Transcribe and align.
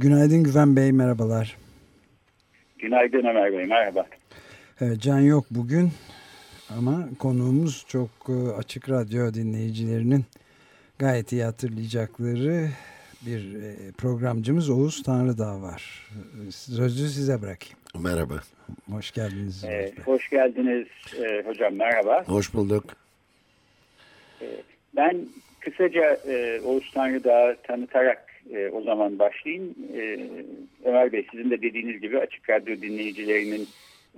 Günaydın 0.00 0.44
Güven 0.44 0.76
Bey, 0.76 0.92
merhabalar. 0.92 1.56
Günaydın 2.78 3.24
Ömer 3.24 3.52
Bey, 3.52 3.66
merhaba. 3.66 4.06
Evet, 4.80 5.00
Can 5.00 5.20
yok 5.20 5.44
bugün 5.50 5.90
ama 6.78 7.08
konuğumuz 7.18 7.84
çok 7.88 8.10
e, 8.28 8.32
açık 8.58 8.90
radyo 8.90 9.34
dinleyicilerinin 9.34 10.24
gayet 10.98 11.32
iyi 11.32 11.44
hatırlayacakları 11.44 12.68
bir 13.26 13.54
e, 13.54 13.92
programcımız 13.92 14.70
Oğuz 14.70 15.02
Tanrıdağ 15.02 15.62
var. 15.62 16.08
Sözü 16.50 17.08
size 17.08 17.42
bırakayım. 17.42 17.78
Merhaba. 17.98 18.34
Hoş 18.90 19.10
geldiniz. 19.10 19.64
Ee, 19.64 19.92
hoş 20.04 20.30
geldiniz 20.30 20.86
e, 21.24 21.42
hocam, 21.46 21.74
merhaba. 21.74 22.24
Hoş 22.26 22.54
bulduk. 22.54 22.84
E, 24.42 24.46
ben 24.96 25.26
kısaca 25.60 26.18
e, 26.28 26.60
Oğuz 26.64 26.90
Tanrıdağ'ı 26.94 27.56
tanıtarak 27.62 28.29
e, 28.52 28.68
o 28.68 28.82
zaman 28.82 29.18
başlayayım. 29.18 29.74
E, 29.96 30.18
Ömer 30.84 31.12
Bey 31.12 31.26
sizin 31.30 31.50
de 31.50 31.62
dediğiniz 31.62 32.00
gibi 32.00 32.18
açık 32.18 32.50
radyo 32.50 32.76
dinleyicilerinin 32.76 33.68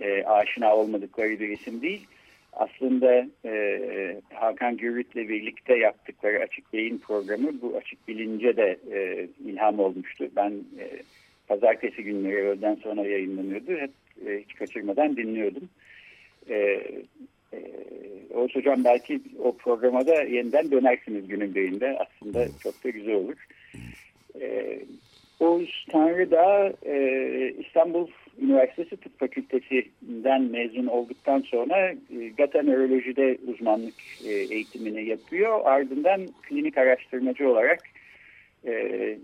e, 0.01 0.25
aşina 0.25 0.77
olmadıkları 0.77 1.41
bir 1.41 1.48
isim 1.48 1.83
değil. 1.83 2.06
Aslında 2.53 3.27
e, 3.45 4.20
Hakan 4.34 4.77
Gürüt'le 4.77 5.17
birlikte 5.17 5.77
yaptıkları 5.77 6.39
Açık 6.39 6.73
Beyin 6.73 6.98
programı 6.98 7.62
bu 7.62 7.77
Açık 7.77 8.09
Bilince 8.09 8.56
de 8.56 8.79
e, 8.92 9.29
ilham 9.45 9.79
olmuştu. 9.79 10.29
Ben 10.36 10.51
e, 10.51 11.03
pazartesi 11.48 12.05
günleri 12.05 12.36
öğleden 12.36 12.75
sonra 12.75 13.07
yayınlanıyordu. 13.07 13.73
Hep 13.73 13.91
e, 14.27 14.42
hiç 14.42 14.55
kaçırmadan 14.55 15.17
dinliyordum. 15.17 15.69
E, 16.48 16.57
e, 17.53 17.61
Oğuz 18.34 18.55
Hocam 18.55 18.84
belki 18.84 19.20
o 19.39 19.57
programa 19.57 20.07
da 20.07 20.23
yeniden 20.23 20.70
dönersiniz 20.70 21.29
günün 21.29 21.55
birinde. 21.55 21.98
Aslında 21.98 22.47
çok 22.62 22.84
da 22.84 22.91
güzel 22.91 23.14
olur. 23.14 23.36
E, 24.41 24.79
Oğuz 25.41 25.87
Tanrı 25.91 26.31
da 26.31 26.73
e, 26.87 27.55
İstanbul 27.59 28.09
Üniversitesi 28.41 28.97
Tıp 28.97 29.19
Fakültesi'nden 29.19 30.43
mezun 30.43 30.87
olduktan 30.87 31.41
sonra 31.41 31.91
e, 31.91 32.29
gata 32.39 32.63
nörolojide 32.63 33.39
uzmanlık 33.47 33.95
e, 34.27 34.31
eğitimini 34.31 35.05
yapıyor. 35.05 35.61
Ardından 35.65 36.21
klinik 36.43 36.79
araştırmacı 36.79 37.49
olarak 37.49 37.81
e, 38.67 38.73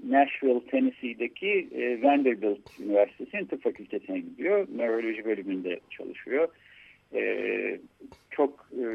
Nashville, 0.08 0.60
Tennessee'deki 0.70 1.68
e, 1.74 2.02
Vanderbilt 2.02 2.80
Üniversitesi'nin 2.80 3.44
tıp 3.44 3.62
fakültesine 3.62 4.18
gidiyor. 4.18 4.66
Nöroloji 4.76 5.24
bölümünde 5.24 5.80
çalışıyor. 5.90 6.48
E, 7.14 7.80
çok 8.30 8.68
e, 8.72 8.86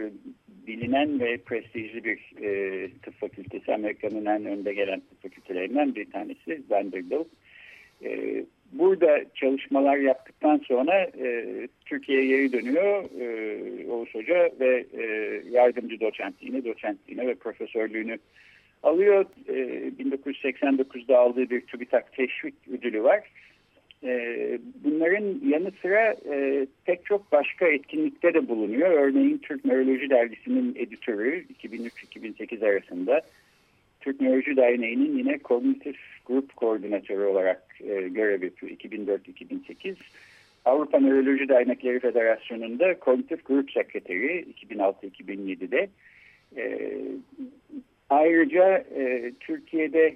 bilinen 0.68 1.20
ve 1.20 1.38
prestijli 1.38 2.04
bir 2.04 2.34
e, 2.42 2.90
tıp 3.02 3.20
fakültesi. 3.20 3.74
Amerika'nın 3.74 4.26
en 4.26 4.46
önde 4.46 4.74
gelen 4.74 5.00
tıp 5.00 5.22
fakültelerinden 5.24 5.96
bir 5.96 6.12
tanesi 6.12 6.62
Vanderbilt. 6.70 7.28
E, 8.04 8.44
burada 8.72 9.20
çalışmalar 9.36 9.98
yaptıktan 9.98 10.58
sonra 10.58 11.04
e, 11.04 11.46
Türkiye'ye 11.86 12.26
geri 12.28 12.54
dönüyor 12.54 13.04
e, 13.20 13.90
Oğuz 13.90 14.16
Hoca 14.16 14.50
ve 14.60 14.86
e, 14.94 15.04
yardımcı 15.52 16.00
doçentliğini, 16.00 16.66
doçentliğine 16.66 17.28
ve 17.28 17.36
profesörlüğünü 17.36 18.18
alıyor. 18.84 19.26
E, 19.48 19.54
1989'da 20.04 21.20
aldığı 21.20 21.50
bir 21.50 21.62
TÜBİTAK 21.62 22.14
teşvik 22.14 22.56
ödülü 22.74 23.04
var. 23.04 23.30
E, 24.04 24.60
bunların 24.84 25.50
yanı 25.50 25.72
sıra 25.82 26.16
e, 26.32 26.68
pek 26.86 27.06
çok 27.06 27.32
başka 27.32 27.68
etkinlikte 27.68 28.34
de 28.34 28.48
bulunuyor. 28.48 28.92
Örneğin 28.92 29.38
Türk 29.38 29.66
Nöroloji 29.66 30.10
Dergisi'nin 30.10 30.76
editörü 30.76 31.46
2003-2008 31.64 32.66
arasında 32.66 33.22
Türk 34.02 34.22
Nöroloji 34.22 34.58
Derneği'nin 34.58 35.18
yine 35.18 35.38
kognitif 35.38 35.98
grup 36.26 36.56
koordinatörü 36.56 37.24
olarak 37.24 37.64
e, 37.80 38.08
görev 38.08 38.44
yapıyor 38.44 38.72
2004-2008. 38.72 39.96
Avrupa 40.66 41.00
Nöroloji 41.00 41.50
Dernekleri 41.50 42.00
Federasyonu'nda 42.00 43.00
kognitif 43.00 43.46
grup 43.46 43.72
sekreteri 43.72 44.46
2006-2007'de. 44.64 45.90
E, 46.58 46.92
ayrıca 48.10 48.86
Türkiye'de 49.40 50.16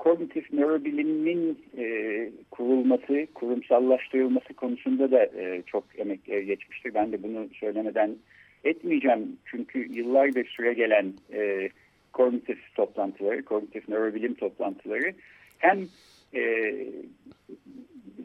kognitif 0.00 0.52
nörobilimin 0.52 1.58
e, 1.78 1.84
kurulması, 2.50 3.26
kurumsallaştırılması 3.34 4.54
konusunda 4.54 5.10
da 5.10 5.24
e, 5.24 5.62
çok 5.66 5.84
emek 5.98 6.24
geçmiştir. 6.24 6.94
Ben 6.94 7.12
de 7.12 7.22
bunu 7.22 7.48
söylemeden 7.54 8.16
etmeyeceğim. 8.64 9.36
Çünkü 9.44 9.92
yıllardır 9.92 10.46
süre 10.46 10.72
gelen 10.72 11.12
e, 11.32 11.68
kognitif 12.12 12.74
toplantıları, 12.74 13.44
kognitif 13.44 13.88
nörobilim 13.88 14.34
toplantıları 14.34 15.12
hem 15.58 15.78
e, 16.34 16.74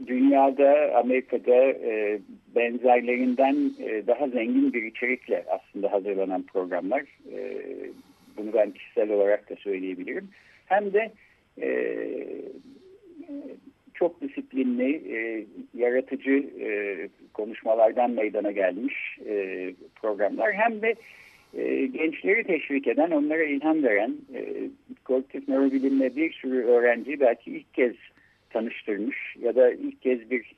dünyada, 0.07 0.95
Amerika'da 0.95 1.65
e, 1.65 2.19
benzerlerinden 2.55 3.71
e, 3.79 4.07
daha 4.07 4.27
zengin 4.27 4.73
bir 4.73 4.83
içerikle 4.83 5.45
aslında 5.49 5.91
hazırlanan 5.91 6.43
programlar. 6.43 7.01
E, 7.33 7.63
bunu 8.37 8.53
ben 8.53 8.71
kişisel 8.71 9.11
olarak 9.11 9.49
da 9.49 9.55
söyleyebilirim. 9.55 10.29
Hem 10.65 10.93
de 10.93 11.11
e, 11.61 11.97
çok 13.93 14.21
disiplinli, 14.21 15.15
e, 15.15 15.45
yaratıcı 15.73 16.49
e, 16.61 16.69
konuşmalardan 17.33 18.11
meydana 18.11 18.51
gelmiş 18.51 19.19
e, 19.27 19.73
programlar. 19.95 20.53
Hem 20.53 20.81
de 20.81 20.95
e, 21.57 21.85
gençleri 21.85 22.43
teşvik 22.43 22.87
eden, 22.87 23.11
onlara 23.11 23.43
ilham 23.43 23.83
veren, 23.83 24.15
e, 24.35 24.69
kolektif 25.05 25.47
nörobilimle 25.47 26.15
bir 26.15 26.33
sürü 26.33 26.63
öğrenci 26.63 27.19
belki 27.19 27.51
ilk 27.51 27.73
kez 27.73 27.95
tanıştırmış 28.49 29.35
ya 29.39 29.55
da 29.55 29.71
ilk 29.71 30.01
kez 30.01 30.31
bir 30.31 30.55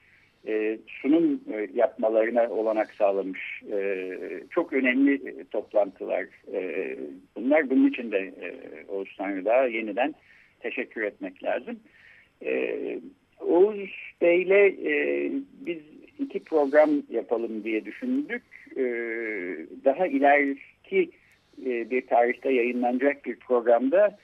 e, 0.47 0.77
sunum 1.01 1.41
e, 1.53 1.67
yapmalarına 1.73 2.49
olanak 2.49 2.93
sağlamış 2.93 3.63
e, 3.71 4.09
çok 4.49 4.73
önemli 4.73 5.13
e, 5.13 5.43
toplantılar. 5.51 6.25
E, 6.53 6.95
bunlar 7.37 7.69
bunun 7.69 7.89
için 7.89 8.11
de 8.11 8.17
e, 8.17 8.55
Oğuz 8.87 9.15
Tanrı'da 9.17 9.67
yeniden 9.67 10.15
teşekkür 10.59 11.01
etmek 11.01 11.43
lazım. 11.43 11.79
E, 12.45 12.99
Oğuz 13.39 13.89
Bey'le 14.21 14.67
e, 14.85 15.31
biz 15.65 15.77
iki 16.19 16.39
program 16.43 16.89
yapalım 17.09 17.63
diye 17.63 17.85
düşündük. 17.85 18.43
E, 18.77 18.83
daha 19.85 20.07
ileriki 20.07 21.09
e, 21.65 21.89
bir 21.89 22.07
tarihte 22.07 22.53
yayınlanacak 22.53 23.25
bir 23.25 23.35
programda 23.35 24.17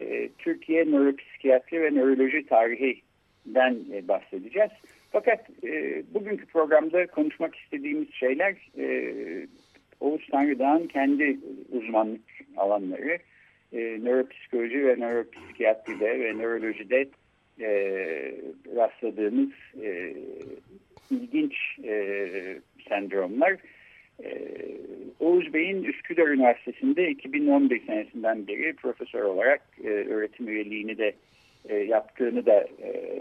e, 0.00 0.28
Türkiye 0.38 0.84
nöropsikiyatri 0.84 1.82
ve 1.82 1.90
nöroloji 1.90 2.46
tarihinden 2.46 3.78
e, 3.92 4.08
bahsedeceğiz. 4.08 4.70
Fakat 5.12 5.50
e, 5.64 6.02
bugünkü 6.14 6.46
programda 6.46 7.06
konuşmak 7.06 7.56
istediğimiz 7.56 8.12
şeyler 8.12 8.56
e, 8.78 9.14
Oğuz 10.00 10.28
Tanrıdağ'ın 10.30 10.86
kendi 10.86 11.38
uzmanlık 11.72 12.20
alanları, 12.56 13.18
e, 13.72 13.78
nöropsikoloji 13.78 14.86
ve 14.86 14.96
nöropsikiyatride 14.96 16.20
ve 16.20 16.38
nörolojide 16.38 17.08
e, 17.60 17.70
rastladığımız 18.76 19.50
e, 19.82 20.14
ilginç 21.10 21.54
e, 21.84 22.28
sendromlar. 22.88 23.56
E, 24.24 24.48
Oğuz 25.20 25.54
Bey'in 25.54 25.82
Üsküdar 25.84 26.28
Üniversitesi'nde 26.28 27.10
2011 27.10 27.86
senesinden 27.86 28.46
beri 28.46 28.72
profesör 28.72 29.22
olarak 29.22 29.62
e, 29.84 29.88
öğretim 29.88 30.48
üyeliğini 30.48 30.98
de 30.98 31.14
e, 31.68 31.76
yaptığını 31.76 32.46
da 32.46 32.68
e, 32.82 33.20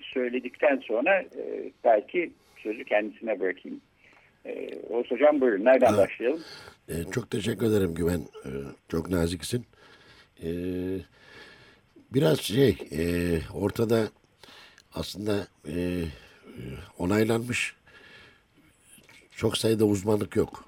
söyledikten 0.00 0.76
sonra 0.76 1.20
e, 1.20 1.70
belki 1.84 2.30
sözü 2.62 2.84
kendisine 2.84 3.40
bırakayım. 3.40 3.80
E, 4.44 4.78
Oğuz 4.88 5.10
Hocam 5.10 5.40
buyurun. 5.40 5.64
Nereden 5.64 5.94
evet. 5.94 5.98
başlayalım? 5.98 6.40
E, 6.88 7.04
çok 7.04 7.30
teşekkür 7.30 7.66
ederim 7.66 7.94
Güven. 7.94 8.20
E, 8.44 8.50
çok 8.88 9.10
naziksin. 9.10 9.66
E, 10.42 10.50
biraz 12.14 12.40
şey 12.40 12.76
e, 12.92 13.02
ortada 13.54 14.08
aslında 14.94 15.46
e, 15.68 16.04
onaylanmış 16.98 17.74
çok 19.30 19.58
sayıda 19.58 19.84
uzmanlık 19.84 20.36
yok. 20.36 20.64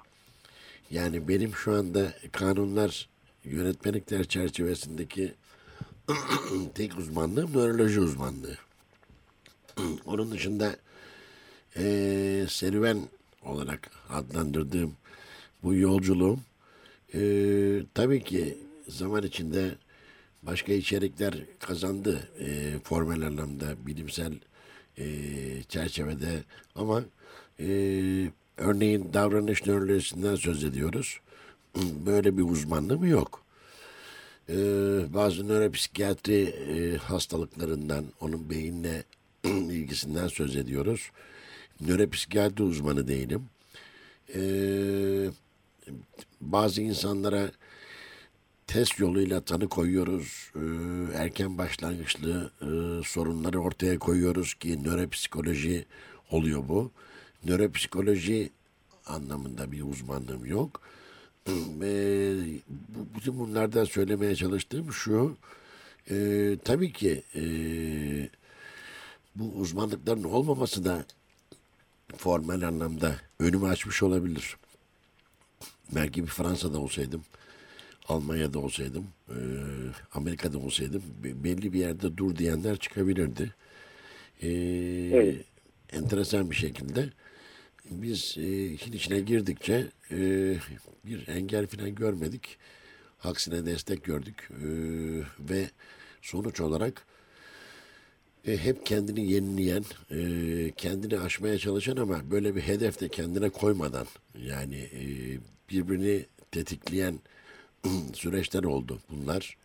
Yani 0.90 1.28
benim 1.28 1.54
şu 1.54 1.74
anda 1.74 2.12
kanunlar 2.32 3.08
yönetmelikler 3.44 4.24
çerçevesindeki 4.24 5.32
tek 6.74 6.98
uzmanlığım 6.98 7.52
nöroloji 7.52 8.00
uzmanlığı. 8.00 8.56
Onun 10.06 10.30
dışında 10.30 10.76
e, 11.76 11.84
serüven 12.48 12.98
olarak 13.44 13.90
adlandırdığım 14.10 14.92
bu 15.62 15.74
yolculuğum 15.74 16.38
e, 17.14 17.20
tabii 17.94 18.24
ki 18.24 18.58
zaman 18.88 19.22
içinde 19.22 19.74
başka 20.42 20.72
içerikler 20.72 21.34
kazandı 21.58 22.28
e, 22.40 22.78
formel 22.84 23.26
anlamda 23.26 23.86
bilimsel 23.86 24.32
e, 24.98 25.04
çerçevede 25.68 26.42
ama 26.74 27.02
e, 27.60 27.66
örneğin 28.56 29.12
davranış 29.12 29.66
nörolojisinden 29.66 30.34
söz 30.34 30.64
ediyoruz. 30.64 31.20
Böyle 32.06 32.38
bir 32.38 32.42
uzmanlığım 32.42 33.04
yok. 33.04 33.42
E, 34.48 34.54
bazı 35.14 35.48
nöropsikiyatri 35.48 36.42
e, 36.42 36.96
hastalıklarından, 36.96 38.04
onun 38.20 38.50
beyinle 38.50 39.04
ilgisinden 39.44 40.28
söz 40.28 40.56
ediyoruz. 40.56 41.10
Nöropsikiyatri 41.86 42.62
uzmanı 42.62 43.08
değilim. 43.08 43.48
E, 44.34 44.42
bazı 46.40 46.82
insanlara 46.82 47.50
test 48.66 48.98
yoluyla 48.98 49.40
tanı 49.40 49.68
koyuyoruz. 49.68 50.50
E, 50.54 50.62
erken 51.18 51.58
başlangıçlı 51.58 52.50
e, 52.60 52.66
sorunları 53.04 53.60
ortaya 53.60 53.98
koyuyoruz 53.98 54.54
ki 54.54 54.84
nöropsikoloji 54.84 55.86
oluyor 56.30 56.68
bu. 56.68 56.90
Nöropsikoloji 57.44 58.50
anlamında 59.06 59.72
bir 59.72 59.82
uzmanlığım 59.82 60.46
yok. 60.46 60.80
Ve 61.80 62.34
bu, 62.68 63.18
bütün 63.18 63.38
bunlardan 63.38 63.84
söylemeye 63.84 64.34
çalıştığım 64.34 64.92
şu. 64.92 65.36
E, 66.10 66.56
tabii 66.64 66.92
ki 66.92 67.22
e, 67.34 67.42
bu 69.36 69.52
uzmanlıkların 69.52 70.24
olmaması 70.24 70.84
da 70.84 71.04
formel 72.16 72.68
anlamda 72.68 73.16
önümü 73.38 73.66
açmış 73.66 74.02
olabilir. 74.02 74.56
Belki 75.94 76.22
bir 76.22 76.28
Fransa'da 76.28 76.78
olsaydım, 76.78 77.24
Almanya'da 78.08 78.58
olsaydım, 78.58 79.06
e, 79.28 79.38
Amerika'da 80.14 80.58
olsaydım 80.58 81.02
belli 81.24 81.72
bir 81.72 81.78
yerde 81.78 82.16
dur 82.16 82.36
diyenler 82.36 82.76
çıkabilirdi. 82.76 83.54
E, 84.42 84.48
evet. 85.12 85.44
Enteresan 85.92 86.50
bir 86.50 86.56
şekilde 86.56 87.10
biz 87.90 88.34
e, 88.38 88.66
işin 88.66 88.92
içine 88.92 89.20
girdikçe 89.20 89.86
e, 90.10 90.18
bir 91.04 91.28
engel 91.28 91.66
falan 91.66 91.94
görmedik. 91.94 92.58
Aksine 93.24 93.66
destek 93.66 94.04
gördük 94.04 94.50
e, 94.50 94.66
ve 95.40 95.70
sonuç 96.22 96.60
olarak 96.60 97.06
e, 98.46 98.56
hep 98.56 98.86
kendini 98.86 99.30
yenileyen, 99.32 99.84
e, 100.10 100.72
kendini 100.76 101.18
aşmaya 101.18 101.58
çalışan 101.58 101.96
ama 101.96 102.30
böyle 102.30 102.56
bir 102.56 102.60
hedef 102.60 103.00
de 103.00 103.08
kendine 103.08 103.48
koymadan 103.50 104.06
yani 104.38 104.76
e, 104.76 105.02
birbirini 105.70 106.26
tetikleyen 106.52 107.20
süreçler 108.14 108.64
oldu 108.64 108.98
bunlar. 109.10 109.56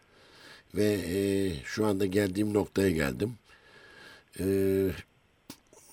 Ve 0.76 1.00
e, 1.08 1.18
şu 1.64 1.86
anda 1.86 2.06
geldiğim 2.06 2.54
noktaya 2.54 2.90
geldim. 2.90 3.36
E, 4.40 4.46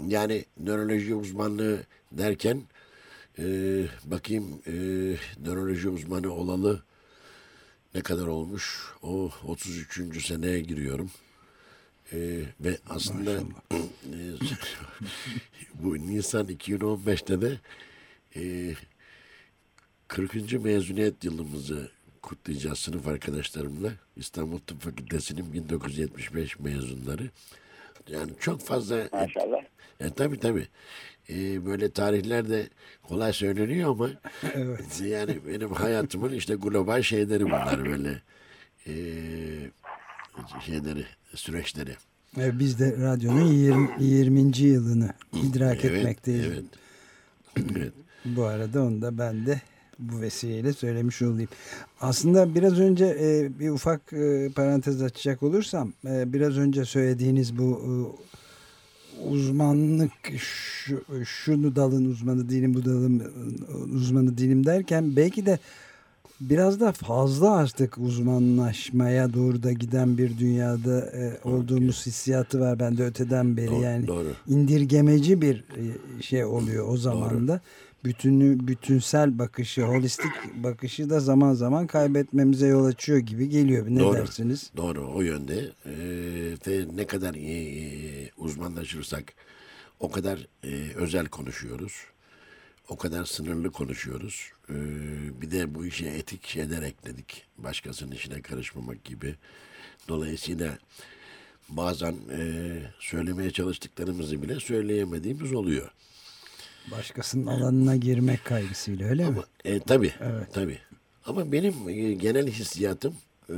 yani 0.09 0.45
nöroloji 0.61 1.15
uzmanlığı 1.15 1.81
derken 2.13 2.63
e, 3.39 3.45
bakayım 4.05 4.63
e, 4.67 4.73
nöroloji 5.45 5.89
uzmanı 5.89 6.33
olalı 6.33 6.83
ne 7.95 8.01
kadar 8.01 8.27
olmuş? 8.27 8.93
O 9.03 9.31
33. 9.47 10.27
seneye 10.27 10.61
giriyorum. 10.61 11.11
Ee, 12.15 12.41
ve 12.61 12.79
aslında 12.89 13.31
e, 13.73 14.19
bu 15.75 15.97
Nisan 15.99 16.47
2015'te 16.47 17.41
de 17.41 17.59
e, 18.37 18.75
40. 20.09 20.65
mezuniyet 20.65 21.25
yılımızı 21.25 21.91
kutlayacağız 22.23 22.79
sınıf 22.79 23.09
arkadaşlarımla. 23.09 23.93
İstanbul 24.17 24.59
Tıp 24.59 24.81
Fakültesi'nin 24.81 25.53
1975 25.53 26.59
mezunları. 26.59 27.31
Yani 28.09 28.33
çok 28.41 28.61
fazla... 28.61 29.09
Maşallah. 29.13 29.63
E, 30.01 30.11
tabii 30.11 30.39
tabii. 30.39 30.69
E, 31.31 31.67
böyle 31.67 31.91
tarihler 31.91 32.49
de 32.49 32.69
kolay 33.03 33.33
söyleniyor 33.33 33.91
ama 33.91 34.11
evet. 34.55 35.01
yani 35.05 35.39
benim 35.49 35.73
hayatımın 35.73 36.33
işte 36.33 36.55
global 36.55 37.03
şeyleri 37.03 37.45
bunlar 37.45 37.85
böyle 37.91 38.23
e, 38.87 38.95
şeyleri, 40.67 41.07
süreçleri. 41.37 41.97
E, 42.39 42.59
biz 42.59 42.79
de 42.79 42.97
radyonun 42.99 43.53
20, 43.53 43.91
20. 44.01 44.59
yılını 44.59 45.11
idrak 45.43 45.85
evet, 45.85 45.99
etmekteyiz. 45.99 46.47
Evet. 46.47 46.65
evet. 47.77 47.93
Bu 48.25 48.45
arada 48.45 48.83
onu 48.83 49.03
da 49.03 49.19
ben 49.19 49.47
de 49.47 49.61
bu 49.99 50.21
vesileyle 50.21 50.73
söylemiş 50.73 51.23
olayım. 51.23 51.49
Aslında 52.01 52.55
biraz 52.55 52.81
önce 52.81 53.05
e, 53.05 53.59
bir 53.59 53.71
ufak 53.71 54.13
e, 54.13 54.51
parantez 54.55 55.03
açacak 55.03 55.43
olursam 55.43 55.93
e, 56.07 56.33
biraz 56.33 56.59
önce 56.59 56.85
söylediğiniz 56.85 57.59
bu 57.59 57.81
e, 57.81 57.93
uzmanlık 59.29 60.13
şu, 60.39 61.05
şunu 61.25 61.77
dalın 61.77 62.05
uzmanı 62.05 62.49
değilim 62.49 62.75
bu 62.75 62.85
dalın 62.85 63.23
uzmanı 63.95 64.39
değilim 64.39 64.67
derken 64.67 65.17
belki 65.17 65.47
de 65.47 65.59
biraz 66.41 66.81
da 66.81 66.93
fazla 66.93 67.57
artık 67.57 67.99
uzmanlaşmaya 67.99 69.35
doğru 69.35 69.63
da 69.63 69.73
giden 69.73 70.19
bir 70.19 70.39
dünyada 70.39 71.01
e, 71.01 71.39
olduğumuz 71.45 72.07
hissiyatı 72.07 72.61
var 72.61 72.79
bende 72.79 73.05
öteden 73.05 73.57
beri. 73.57 73.71
Doğru, 73.71 73.83
yani 73.83 74.07
doğru. 74.07 74.29
indirgemeci 74.49 75.43
bir 75.43 75.57
e, 75.57 76.23
şey 76.23 76.45
oluyor 76.45 76.89
o 76.89 76.97
zaman 76.97 77.49
da 77.49 77.61
bütünü 78.05 78.69
bütünsel 78.69 79.39
bakışı 79.39 79.83
holistik 79.83 80.33
bakışı 80.55 81.11
da 81.11 81.21
zaman 81.21 81.55
zaman 81.55 81.87
kaybetmemize 81.87 82.67
yol 82.67 82.85
açıyor 82.85 83.19
gibi 83.19 83.49
geliyor. 83.49 83.87
Ne 83.89 84.01
doğru, 84.01 84.17
dersiniz? 84.17 84.71
Doğru 84.77 85.13
o 85.15 85.21
yönde. 85.21 85.73
Ee, 86.67 86.87
ne 86.95 87.07
kadar 87.07 87.35
e, 87.35 88.31
uzmanlaşırsak 88.37 89.25
o 90.01 90.11
kadar 90.11 90.47
e, 90.65 90.94
özel 90.94 91.27
konuşuyoruz 91.27 91.93
o 92.88 92.96
kadar 92.96 93.24
sınırlı 93.24 93.70
konuşuyoruz. 93.72 94.50
Ee, 94.70 94.74
bir 95.41 95.50
de 95.50 95.74
bu 95.74 95.86
işe 95.86 96.06
etik 96.06 96.46
şeyler 96.46 96.82
ekledik. 96.82 97.44
Başkasının 97.58 98.12
işine 98.12 98.43
karışmamak 98.43 99.05
gibi. 99.05 99.34
Dolayısıyla 100.08 100.79
bazen 101.69 102.17
e, 102.32 102.79
söylemeye 103.00 103.50
çalıştıklarımızı 103.50 104.43
bile 104.43 104.60
söyleyemediğimiz 104.60 105.53
oluyor. 105.53 105.91
Başkasının 106.91 107.46
alanına 107.46 107.96
girmek 107.96 108.44
kaygısıyla 108.44 109.08
öyle 109.08 109.26
Ama, 109.26 109.36
mi? 109.38 109.44
E, 109.64 109.81
tabii, 109.81 110.12
evet. 110.20 110.48
tabii. 110.55 110.79
Ama 111.26 111.53
benim 111.53 111.88
e, 111.88 112.12
genel 112.14 112.46
hissiyatım 112.50 113.14
e, 113.50 113.55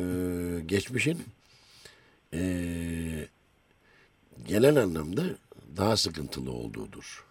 geçmişin 0.67 1.19
e, 2.35 3.29
genel 4.47 4.77
anlamda 4.83 5.25
daha 5.77 5.97
sıkıntılı 5.97 6.51
olduğudur. 6.51 7.26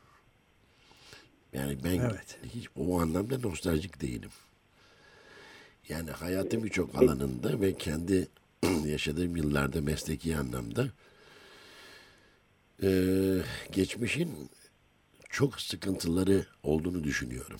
Yani 1.56 1.84
ben 1.84 2.00
evet. 2.00 2.40
hiç 2.54 2.68
o 2.76 3.02
anlamda 3.02 3.38
nostaljik 3.38 4.02
değilim. 4.02 4.30
Yani 5.90 6.12
hayatın 6.12 6.64
birçok 6.64 6.96
alanında 6.96 7.62
ve 7.62 7.74
kendi 7.78 8.28
yaşadığım 8.86 9.36
yıllarda 9.36 9.82
mesleki 9.82 10.38
anlamda 10.38 10.90
e, 12.84 12.90
geçmişin 13.72 14.50
çok 15.30 15.62
sıkıntıları 15.62 16.46
olduğunu 16.64 17.04
düşünüyorum. 17.04 17.60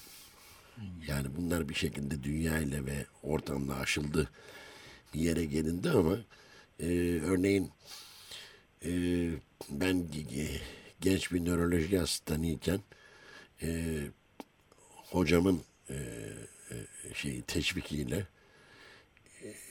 Yani 1.08 1.28
bunlar 1.38 1.70
bir 1.70 1.74
şekilde 1.74 2.24
dünya 2.24 2.60
ile 2.60 2.86
ve 2.86 3.06
ortamla 3.24 3.76
aşıldı 3.76 4.30
bir 5.14 5.20
yere 5.20 5.46
gelindi 5.46 5.90
ama 5.90 6.18
e, 6.80 7.20
örneğin 7.24 7.72
e, 8.86 8.92
ben 9.70 10.08
genç 11.02 11.32
bir 11.32 11.46
nöroloji 11.46 12.02
asistanıyken 12.02 12.80
e, 13.62 14.02
hocamın 15.10 15.62
e, 15.90 15.96
şey 17.14 17.42
teşvikiyle 17.42 18.28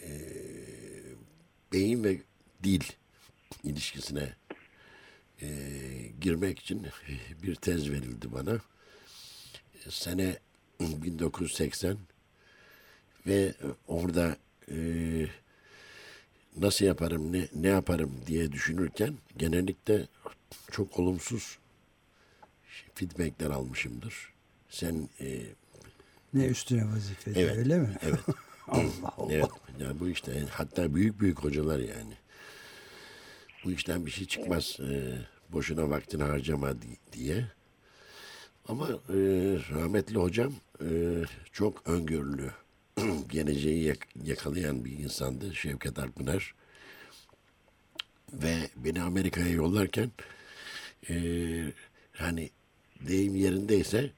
e, 0.03 0.11
beyin 1.73 2.05
ve 2.05 2.19
dil 2.63 2.83
ilişkisine 3.65 4.35
e, 5.43 5.49
girmek 6.21 6.59
için 6.59 6.87
bir 7.43 7.55
tez 7.55 7.91
verildi 7.91 8.33
bana. 8.33 8.61
Sene 9.89 10.39
1980 10.81 11.99
ve 13.27 13.55
orada 13.89 14.37
e, 14.71 14.77
nasıl 16.57 16.85
yaparım, 16.85 17.33
ne, 17.33 17.49
ne 17.55 17.69
yaparım 17.69 18.21
diye 18.27 18.53
düşünürken 18.53 19.15
genellikle 19.37 20.07
çok 20.71 20.99
olumsuz 20.99 21.59
feedbackler 22.95 23.51
almışımdır. 23.51 24.33
Sen 24.69 25.09
e, 25.21 25.41
ne 26.35 26.47
üstüne 26.47 26.85
vazife 26.93 27.31
evet, 27.31 27.57
öyle 27.57 27.79
mi? 27.79 27.97
Evet. 28.03 28.21
Allah 28.69 28.85
Allah. 29.17 29.33
Evet. 29.33 29.51
Yani 29.81 30.01
bu 30.01 30.09
işte 30.09 30.47
hatta 30.51 30.95
büyük 30.95 31.21
büyük 31.21 31.39
hocalar 31.39 31.79
yani. 31.79 32.15
Bu 33.65 33.73
işten 33.73 34.07
bir 34.07 34.11
şey 34.11 34.27
çıkmaz. 34.27 34.81
E, 34.81 35.19
boşuna 35.53 35.91
vaktini 35.91 36.23
harcama 36.23 36.75
diye. 37.13 37.47
Ama 38.69 38.89
e, 38.89 39.17
rahmetli 39.71 40.19
hocam 40.19 40.53
e, 40.81 40.89
çok 41.53 41.89
öngörülü. 41.89 42.51
geleceği 43.29 43.85
yak- 43.85 44.17
yakalayan 44.25 44.85
bir 44.85 44.99
insandı 44.99 45.55
Şevket 45.55 45.99
Alpınar. 45.99 46.55
Ve 48.33 48.55
beni 48.77 49.03
Amerika'ya 49.03 49.49
yollarken 49.49 50.11
e, 51.11 51.15
hani 52.13 52.51
deyim 53.01 53.37
yerindeyse 53.37 54.11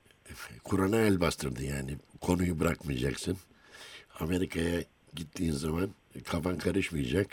Kur'an'a 0.64 1.00
el 1.00 1.20
bastırdı 1.20 1.64
yani. 1.64 1.96
Konuyu 2.20 2.60
bırakmayacaksın. 2.60 3.36
Amerika'ya 4.20 4.80
gittiğin 5.14 5.52
zaman 5.52 5.90
kafan 6.24 6.58
karışmayacak. 6.58 7.26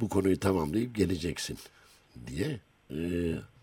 Bu 0.00 0.08
konuyu 0.08 0.40
tamamlayıp 0.40 0.94
geleceksin 0.94 1.58
diye. 2.26 2.60
E, 2.90 2.98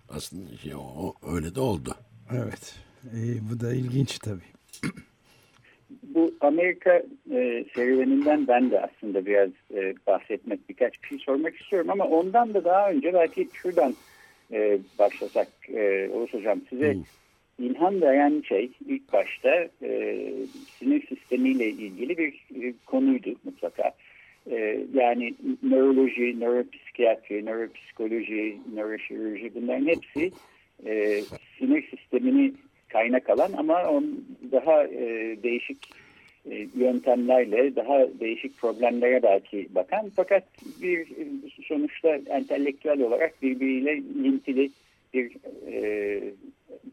aslında 0.09 0.57
şey, 0.57 0.75
o 0.75 1.13
öyle 1.27 1.55
de 1.55 1.59
oldu. 1.59 1.95
Evet. 2.31 2.75
İyi, 3.13 3.41
bu 3.51 3.59
da 3.59 3.73
ilginç 3.73 4.19
tabii. 4.19 4.49
Bu 6.03 6.33
Amerika 6.41 7.03
e, 7.31 7.65
serüveninden 7.75 8.47
ben 8.47 8.71
de 8.71 8.81
aslında 8.81 9.25
biraz 9.25 9.49
e, 9.73 9.95
bahsetmek, 10.07 10.69
birkaç 10.69 11.03
bir 11.03 11.07
şey 11.07 11.17
sormak 11.17 11.55
istiyorum 11.55 11.89
ama 11.89 12.05
ondan 12.05 12.53
da 12.53 12.63
daha 12.63 12.89
önce 12.89 13.13
belki 13.13 13.49
şuradan 13.53 13.95
e, 14.53 14.79
başlasak 14.99 15.47
e, 15.73 16.09
Oğuz 16.13 16.33
Hocam 16.33 16.61
size 16.69 16.93
Hmm. 16.93 17.03
ilham 17.59 18.01
veren 18.01 18.41
şey 18.41 18.71
ilk 18.87 19.13
başta 19.13 19.67
e, 19.83 20.25
sinir 20.79 21.07
sistemiyle 21.07 21.69
ilgili 21.69 22.17
bir 22.17 22.33
e, 22.63 22.73
konuydu 22.85 23.35
mutlaka. 23.43 23.91
E, 24.51 24.79
yani 24.93 25.33
nöroloji, 25.63 26.39
nöropsikiyatri, 26.39 27.45
nöropsikoloji, 27.45 28.57
nöroşirurji 28.75 29.55
bunların 29.55 29.85
hepsi 29.85 30.31
e, 30.85 31.21
sinir 31.59 31.87
sistemini 31.89 32.53
kaynak 32.89 33.29
alan 33.29 33.53
ama 33.57 33.89
on 33.89 34.25
daha 34.51 34.83
e, 34.83 35.37
değişik 35.43 35.77
e, 36.51 36.67
yöntemlerle 36.75 37.75
daha 37.75 38.19
değişik 38.19 38.57
problemlere 38.57 39.23
belki 39.23 39.67
bakan 39.75 40.11
fakat 40.15 40.43
bir 40.81 41.07
sonuçta 41.67 42.09
entelektüel 42.09 43.01
olarak 43.01 43.41
birbiriyle 43.41 43.97
ilintili 43.97 44.69
bir 45.13 45.31
e, 45.71 46.21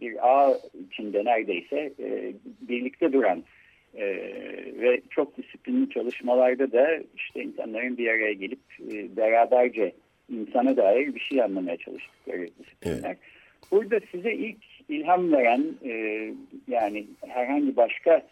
bir 0.01 0.29
ağ 0.29 0.59
içinde 0.91 1.25
neredeyse 1.25 1.93
e, 2.01 2.33
birlikte 2.61 3.13
duran 3.13 3.45
e, 3.95 4.05
ve 4.81 5.01
çok 5.11 5.39
disiplinli 5.39 5.91
çalışmalarda 5.91 6.73
da 6.73 6.99
işte 7.17 7.43
insanların 7.43 7.99
bir 7.99 8.09
araya 8.09 8.33
gelip 8.33 8.61
e, 8.93 9.17
beraberce 9.17 9.93
insana 10.29 10.77
dair 10.77 11.15
bir 11.15 11.21
şey 11.21 11.43
anlamaya 11.43 11.77
çalıştıkları 11.77 12.49
disiplinler. 12.59 13.01
Evet. 13.05 13.19
Burada 13.71 14.01
size 14.13 14.33
ilk 14.33 14.57
ilham 14.89 15.33
veren 15.33 15.65
e, 15.85 15.93
yani 16.69 17.07
herhangi 17.29 17.77
başka 17.77 18.23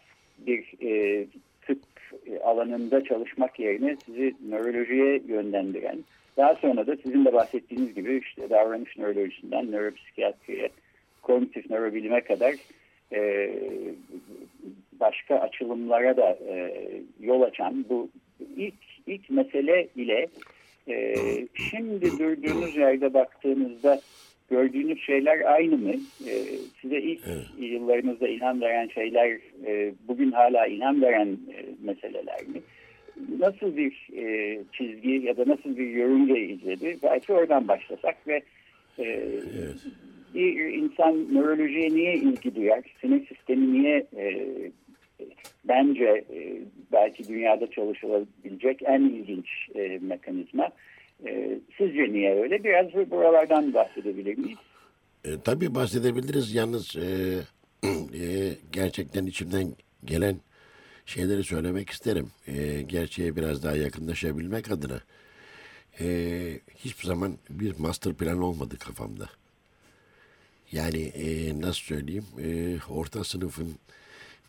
bir 0.47 0.73
e, 0.81 1.25
tıp 1.67 1.79
e, 2.27 2.39
alanında 2.39 3.03
çalışmak 3.03 3.59
yerine 3.59 3.95
sizi 4.05 4.35
nörolojiye 4.49 5.21
yönlendiren, 5.27 5.97
daha 6.37 6.55
sonra 6.55 6.87
da 6.87 6.95
sizin 6.95 7.25
de 7.25 7.33
bahsettiğiniz 7.33 7.93
gibi 7.93 8.17
işte 8.17 8.49
davranış 8.49 8.97
nörolojisinden 8.97 9.71
nöropsikiyatriye, 9.71 10.69
kognitif 11.21 11.69
nörobilime 11.69 12.21
kadar 12.21 12.55
e, 13.13 13.51
başka 14.99 15.35
açılımlara 15.39 16.17
da 16.17 16.37
e, 16.49 16.71
yol 17.19 17.41
açan 17.41 17.85
bu 17.89 18.09
ilk 18.57 18.73
ilk 19.07 19.29
mesele 19.29 19.87
ile 19.95 20.27
e, 20.87 21.15
şimdi 21.71 22.19
durduğunuz 22.19 22.75
yerde 22.75 23.13
baktığınızda 23.13 24.01
gördüğünüz 24.49 25.01
şeyler 25.01 25.53
aynı 25.53 25.77
mı? 25.77 25.93
E, 26.27 26.33
size 26.81 26.97
ilk 27.01 27.21
Evet. 27.27 27.45
yıllarınızda 27.59 28.27
ilham 28.27 28.61
veren 28.61 28.87
şeyler 28.87 29.39
e, 29.65 29.93
bugün 30.07 30.31
hala 30.31 30.65
ilham 30.67 31.01
veren 31.01 31.27
e, 31.27 31.65
meseleler 31.83 32.41
mi? 32.47 32.61
Nasıl 33.39 33.77
bir 33.77 34.09
e, 34.17 34.59
çizgi 34.71 35.11
ya 35.11 35.37
da 35.37 35.43
nasıl 35.47 35.77
bir 35.77 35.87
yörünge 35.87 36.39
izledi? 36.39 36.97
Belki 37.03 37.33
oradan 37.33 37.67
başlasak 37.67 38.27
ve 38.27 38.41
e, 38.99 39.03
Evet. 39.03 39.75
bir 40.35 40.73
insan 40.73 41.33
nörolojiye 41.33 41.89
niye 41.89 42.15
ilgi 42.15 42.55
duyar? 42.55 42.81
Sinir 43.01 43.27
sistemi 43.27 43.73
niye 43.73 44.05
e, 44.17 44.47
bence 45.65 46.05
e, 46.33 46.61
belki 46.91 47.27
dünyada 47.27 47.71
çalışılabilecek 47.71 48.81
en 48.85 49.01
ilginç 49.01 49.47
e, 49.75 49.99
mekanizma. 50.01 50.69
E, 51.25 51.54
sizce 51.87 52.13
niye 52.13 52.35
öyle? 52.35 52.63
Biraz 52.63 52.93
bu- 52.93 53.11
buralardan 53.11 53.73
bahsedebilir 53.73 54.37
miyiz? 54.37 54.57
E, 55.25 55.29
tabii 55.43 55.75
bahsedebiliriz. 55.75 56.53
Yalnız 56.53 56.95
e, 56.95 57.39
e, 58.23 58.53
gerçekten 58.71 59.25
içimden 59.25 59.75
gelen 60.05 60.35
şeyleri 61.05 61.43
söylemek 61.43 61.89
isterim. 61.89 62.31
E, 62.47 62.81
gerçeğe 62.81 63.35
biraz 63.35 63.63
daha 63.63 63.75
yakınlaşabilmek 63.75 64.71
adına. 64.71 64.99
E, 65.99 66.05
hiçbir 66.75 67.05
zaman 67.05 67.37
bir 67.49 67.79
master 67.79 68.13
plan 68.13 68.41
olmadı 68.41 68.77
kafamda. 68.79 69.29
Yani 70.71 71.01
e, 71.01 71.61
nasıl 71.61 71.81
söyleyeyim? 71.81 72.25
E, 72.43 72.77
orta 72.89 73.23
sınıfın 73.23 73.75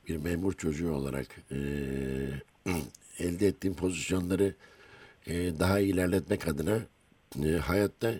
bir 0.08 0.16
memur 0.16 0.52
çocuğu 0.52 0.92
olarak 0.92 1.26
e, 1.50 1.56
elde 3.18 3.46
ettiğim 3.46 3.74
pozisyonları 3.74 4.54
e, 5.26 5.34
daha 5.34 5.80
ilerletmek 5.80 6.48
adına 6.48 6.78
e, 7.44 7.56
hayatta 7.58 8.14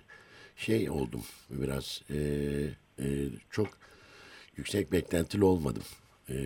şey 0.57 0.91
oldum 0.91 1.23
biraz 1.51 2.03
e, 2.11 2.17
e, 2.99 3.07
çok 3.51 3.69
yüksek 4.57 4.93
beklentili 4.93 5.45
olmadım 5.45 5.83
E, 6.29 6.37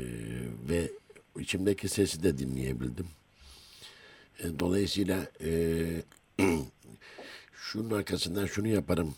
ve 0.68 0.90
içimdeki 1.38 1.88
sesi 1.88 2.22
de 2.22 2.38
dinleyebildim. 2.38 3.06
E, 4.38 4.58
dolayısıyla 4.58 5.26
e, 5.40 6.02
şunun 7.52 7.90
arkasından 7.90 8.46
şunu 8.46 8.68
yaparım, 8.68 9.14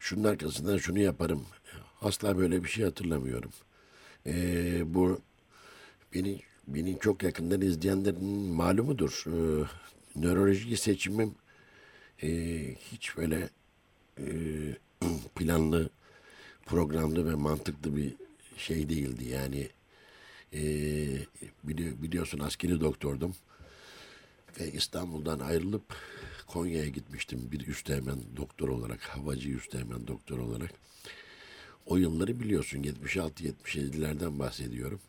şunun 0.00 0.24
arkasından 0.24 0.78
şunu 0.78 0.98
yaparım. 0.98 1.44
Asla 2.00 2.38
böyle 2.38 2.64
bir 2.64 2.68
şey 2.68 2.84
hatırlamıyorum. 2.84 3.50
E, 4.26 4.94
bu 4.94 5.20
beni 6.14 6.40
beni 6.66 6.98
çok 7.00 7.22
yakından 7.22 7.60
izleyenlerin 7.60 8.24
malumudur. 8.54 9.24
E, 9.26 9.66
nöroloji 10.16 10.76
seçimim 10.76 11.34
e, 12.22 12.28
hiç 12.92 13.16
böyle 13.16 13.50
e, 14.18 14.26
planlı, 15.34 15.90
programlı 16.66 17.30
ve 17.30 17.34
mantıklı 17.34 17.96
bir 17.96 18.14
şey 18.56 18.88
değildi. 18.88 19.24
Yani 19.24 19.68
e, 20.52 20.60
bili- 21.66 22.02
biliyorsun 22.02 22.38
askeri 22.38 22.80
doktordum 22.80 23.34
ve 24.60 24.72
İstanbul'dan 24.72 25.38
ayrılıp 25.38 25.82
Konya'ya 26.46 26.88
gitmiştim 26.88 27.48
bir 27.52 27.66
üsteğmen 27.66 28.18
doktor 28.36 28.68
olarak, 28.68 29.00
havacı 29.02 29.50
üsteğmen 29.50 30.06
doktor 30.06 30.38
olarak. 30.38 30.70
O 31.86 31.96
yılları 31.96 32.40
biliyorsun 32.40 32.82
76-77'lerden 32.82 34.38
bahsediyorum. 34.38 35.00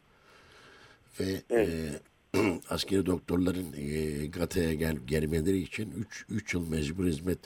Ve 1.19 1.41
e, 1.51 1.89
askeri 2.69 3.05
doktorların 3.05 3.73
e, 3.77 4.25
GATA'ya 4.27 4.73
gel, 4.73 4.97
gelmeleri 5.07 5.57
için 5.59 6.05
3 6.29 6.53
yıl 6.53 6.69
mecbur 6.69 7.05
hizmet 7.05 7.39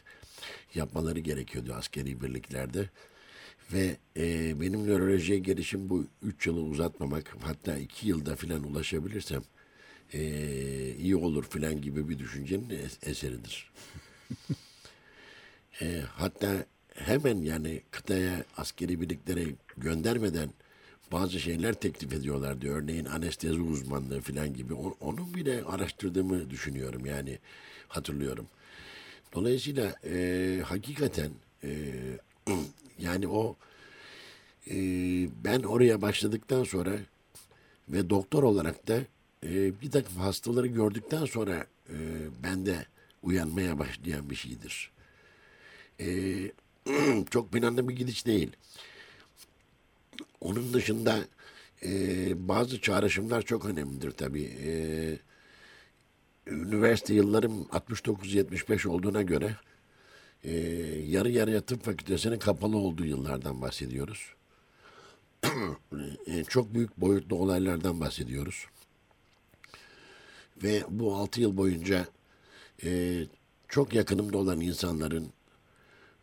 yapmaları 0.76 1.20
gerekiyordu 1.20 1.74
askeri 1.74 2.22
birliklerde. 2.22 2.90
Ve 3.74 3.98
e, 4.18 4.62
benim 4.62 4.88
nörolojiye 4.88 5.40
gelişim 5.40 5.90
bu 5.90 6.08
3 6.22 6.48
yılı 6.48 6.62
uzatmamak 6.62 7.36
hatta 7.42 7.78
2 7.78 8.08
yılda 8.08 8.36
filan 8.36 8.64
ulaşabilirsem 8.64 9.44
e, 10.14 10.20
iyi 10.96 11.16
olur 11.16 11.44
filan 11.44 11.82
gibi 11.82 12.10
bir 12.10 12.20
düşüncenin 12.20 12.70
es- 12.70 13.10
eseridir. 13.10 13.72
E, 15.82 16.02
hatta 16.16 16.66
hemen 16.96 17.38
yani 17.38 17.82
kıtaya 17.92 18.46
askeri 18.58 19.02
birliklere 19.02 19.46
göndermeden 19.78 20.50
bazı 21.14 21.40
şeyler 21.40 21.74
teklif 21.74 22.14
ediyorlardı. 22.14 22.70
Örneğin 22.70 23.06
anestezi 23.06 23.62
uzmanlığı 23.62 24.22
filan 24.22 24.54
gibi. 24.54 24.74
O- 24.74 24.98
Onun 25.02 25.34
bile 25.34 25.64
araştırdığımı 25.64 26.50
düşünüyorum 26.50 27.06
yani 27.06 27.40
hatırlıyorum. 27.88 28.48
Dolayısıyla 29.34 29.96
e, 30.06 30.62
hakikaten 30.66 31.32
e, 31.64 31.70
yani 33.00 33.28
o 33.28 33.56
e, 34.70 34.76
ben 35.44 35.64
oraya 35.64 36.02
başladıktan 36.02 36.64
sonra 36.64 36.92
ve 37.90 38.10
doktor 38.10 38.44
olarak 38.44 38.88
da 38.88 39.00
e, 39.44 39.82
bir 39.82 39.92
takım 39.92 40.16
hastaları 40.18 40.68
gördükten 40.68 41.26
sonra 41.26 41.68
e, 41.90 41.96
bende 42.44 42.86
uyanmaya 43.24 43.80
başlayan 43.80 44.30
bir 44.30 44.36
şeydir. 44.36 44.92
E, 46.00 46.08
çok 47.32 47.52
planlı 47.52 47.90
bir 47.90 47.96
gidiş 47.96 48.26
değil. 48.26 48.52
Onun 50.44 50.74
dışında 50.74 51.20
e, 51.86 51.90
bazı 52.48 52.82
çağrışımlar 52.82 53.42
çok 53.42 53.66
önemlidir 53.66 54.12
tabii. 54.12 54.44
E, 54.66 54.72
üniversite 56.48 57.14
yıllarım 57.14 57.64
69-75 57.64 58.88
olduğuna 58.88 59.22
göre 59.22 59.56
e, 60.44 60.52
yarı 61.08 61.32
yarıya 61.32 61.62
tıp 61.62 61.84
fakültesinin 61.86 62.40
kapalı 62.40 62.78
olduğu 62.78 63.06
yıllardan 63.06 63.62
bahsediyoruz. 63.62 64.34
e, 66.28 66.44
çok 66.44 66.74
büyük 66.74 66.98
boyutlu 66.98 67.36
olaylardan 67.36 68.00
bahsediyoruz. 68.00 68.66
Ve 70.64 70.84
bu 70.90 71.16
6 71.16 71.42
yıl 71.42 71.58
boyunca 71.58 72.08
e, 72.84 73.22
çok 73.70 73.94
yakınımda 73.94 74.38
olan 74.38 74.62
insanların 74.62 75.28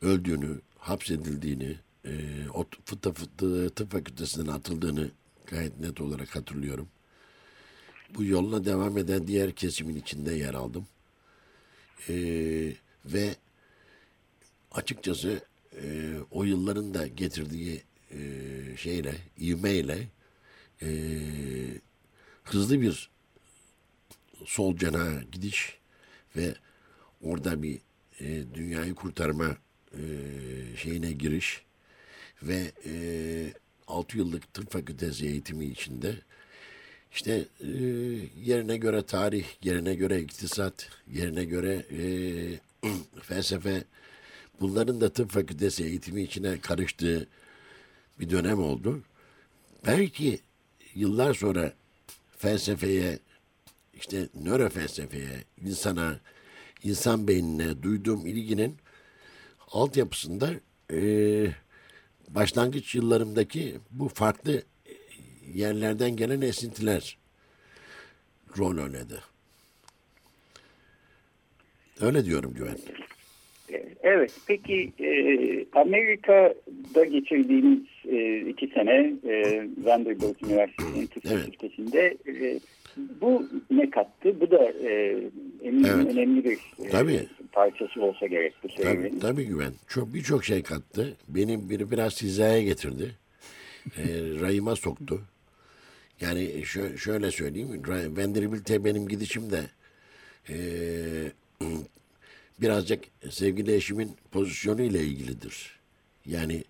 öldüğünü, 0.02 0.60
hapsedildiğini, 0.78 1.76
e, 2.04 2.10
o 2.54 2.66
fıtı 2.84 3.12
fıtı 3.12 3.70
tıp 3.70 3.92
fakültesinden 3.92 4.52
atıldığını 4.52 5.10
gayet 5.46 5.80
net 5.80 6.00
olarak 6.00 6.36
hatırlıyorum. 6.36 6.88
Bu 8.14 8.24
yoluna 8.24 8.64
devam 8.64 8.98
eden 8.98 9.26
diğer 9.26 9.52
kesimin 9.52 9.96
içinde 9.96 10.34
yer 10.34 10.54
aldım. 10.54 10.86
E, 12.08 12.14
ve 13.04 13.36
açıkçası 14.72 15.40
e, 15.82 16.14
o 16.30 16.44
yılların 16.44 16.94
da 16.94 17.06
getirdiği 17.06 17.82
e, 18.10 18.18
şeyle, 18.76 19.14
ivmeyle 19.40 20.08
e, 20.82 20.88
hızlı 22.44 22.80
bir 22.80 23.10
sol 24.44 24.76
canaha 24.76 25.22
gidiş 25.32 25.78
ve 26.36 26.54
orada 27.22 27.62
bir 27.62 27.80
e, 28.20 28.54
dünyayı 28.54 28.94
kurtarma 28.94 29.56
e, 29.92 30.00
şeyine 30.76 31.12
giriş 31.12 31.62
ve 32.42 32.72
e, 32.86 32.92
6 33.86 34.18
yıllık 34.18 34.54
tıp 34.54 34.72
fakültesi 34.72 35.26
eğitimi 35.26 35.66
içinde 35.66 36.14
işte 37.12 37.44
e, 37.60 37.68
yerine 38.44 38.76
göre 38.76 39.02
tarih, 39.02 39.44
yerine 39.62 39.94
göre 39.94 40.20
iktisat, 40.20 40.88
yerine 41.12 41.44
göre 41.44 41.86
e, 41.90 42.02
felsefe 43.22 43.84
bunların 44.60 45.00
da 45.00 45.12
tıp 45.12 45.30
fakültesi 45.30 45.84
eğitimi 45.84 46.22
içine 46.22 46.60
karıştığı 46.60 47.28
bir 48.20 48.30
dönem 48.30 48.58
oldu. 48.58 49.02
Belki 49.86 50.40
yıllar 50.94 51.34
sonra 51.34 51.72
felsefeye, 52.38 53.18
işte 53.94 54.28
nörofelsefeye, 54.34 55.44
insana, 55.64 56.20
insan 56.82 57.28
beynine 57.28 57.82
duyduğum 57.82 58.26
ilginin 58.26 58.76
altyapısında 59.70 60.50
e, 60.92 61.00
başlangıç 62.34 62.94
yıllarımdaki 62.94 63.74
bu 63.90 64.08
farklı 64.08 64.62
yerlerden 65.54 66.16
gelen 66.16 66.40
esintiler 66.40 67.18
rol 68.58 68.78
oynadı. 68.78 69.22
Öyle 72.00 72.24
diyorum 72.24 72.54
Güven. 72.54 72.76
Evet, 74.02 74.32
peki 74.46 74.92
e, 75.00 75.10
Amerika'da 75.72 77.04
geçirdiğimiz 77.04 77.86
e, 78.08 78.40
iki 78.40 78.66
sene 78.66 79.12
e, 79.28 79.66
Vanderbilt 79.84 80.42
Üniversitesi'nin 80.42 81.06
tıp 81.06 81.26
Evet. 81.26 81.96
e, 82.26 82.60
bu 82.96 83.48
ne 83.70 83.90
kattı? 83.90 84.40
Bu 84.40 84.50
da 84.50 84.64
e, 84.64 85.16
eminim 85.62 85.84
Evet. 85.94 86.06
önemli 86.16 86.44
bir 86.44 86.58
e, 86.86 86.90
Tabii. 86.90 87.26
parçası 87.52 88.02
olsa 88.02 88.26
gerek 88.26 88.54
bu 88.62 88.68
Tabii, 88.68 88.82
serüvenin. 88.82 89.20
tabii 89.20 89.44
Güven. 89.46 89.72
Çok 89.88 90.14
birçok 90.14 90.44
şey 90.44 90.62
kattı. 90.62 91.16
Benim 91.28 91.70
biri 91.70 91.90
biraz 91.90 92.22
hizaya 92.22 92.62
getirdi. 92.62 93.14
E, 93.96 94.04
rayıma 94.40 94.76
soktu. 94.76 95.20
Yani 96.20 96.40
şö- 96.44 96.98
şöyle 96.98 97.30
söyleyeyim. 97.30 97.82
Vanderbilt'e 98.16 98.84
benim 98.84 99.08
gidişim 99.08 99.50
de 99.50 99.60
e, 100.50 100.56
birazcık 102.60 103.04
sevgili 103.30 103.74
eşimin 103.74 104.10
pozisyonu 104.32 104.82
ile 104.82 105.00
ilgilidir. 105.04 105.78
Yani 106.26 106.64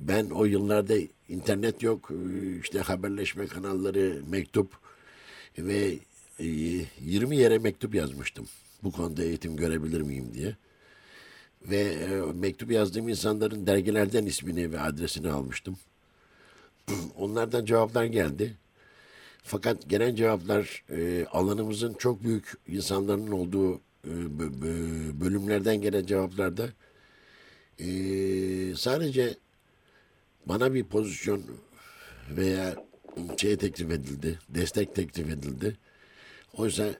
ben 0.00 0.30
o 0.30 0.44
yıllarda 0.44 0.94
internet 1.28 1.82
yok, 1.82 2.10
e, 2.10 2.16
işte 2.62 2.78
haberleşme 2.78 3.46
kanalları, 3.46 4.20
mektup 4.30 4.72
ve 5.58 5.98
e, 6.38 6.46
20 7.00 7.36
yere 7.36 7.58
mektup 7.58 7.94
yazmıştım. 7.94 8.48
Bu 8.82 8.92
konuda 8.92 9.22
eğitim 9.22 9.56
görebilir 9.56 10.00
miyim 10.00 10.34
diye. 10.34 10.56
Ve 11.62 11.80
e, 11.80 12.32
mektup 12.34 12.70
yazdığım 12.70 13.08
insanların 13.08 13.66
dergilerden 13.66 14.26
ismini 14.26 14.72
ve 14.72 14.80
adresini 14.80 15.30
almıştım. 15.30 15.76
Onlardan 17.16 17.64
cevaplar 17.64 18.04
geldi. 18.04 18.56
Fakat 19.42 19.88
gelen 19.88 20.14
cevaplar 20.14 20.84
e, 20.90 21.26
alanımızın 21.26 21.94
çok 21.94 22.24
büyük 22.24 22.52
insanların 22.68 23.30
olduğu 23.30 23.74
e, 24.04 24.10
bö- 24.10 24.60
bö- 24.60 25.20
bölümlerden 25.20 25.80
gelen 25.80 26.06
cevaplarda 26.06 26.68
e, 27.78 27.86
sadece 28.76 29.34
bana 30.46 30.74
bir 30.74 30.84
pozisyon 30.84 31.42
veya 32.30 32.76
şey 33.36 33.56
teklif 33.56 33.90
edildi, 33.90 34.38
destek 34.48 34.94
teklif 34.94 35.30
edildi. 35.30 35.76
Oysa 36.52 36.94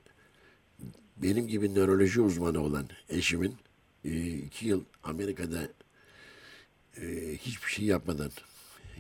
benim 1.17 1.49
gibi 1.49 1.75
nöroloji 1.75 2.21
uzmanı 2.21 2.61
olan 2.61 2.89
eşimin 3.09 3.57
e, 4.05 4.29
iki 4.29 4.67
yıl 4.67 4.85
Amerika'da 5.03 5.69
e, 6.97 7.37
hiçbir 7.37 7.71
şey 7.71 7.85
yapmadan 7.85 8.31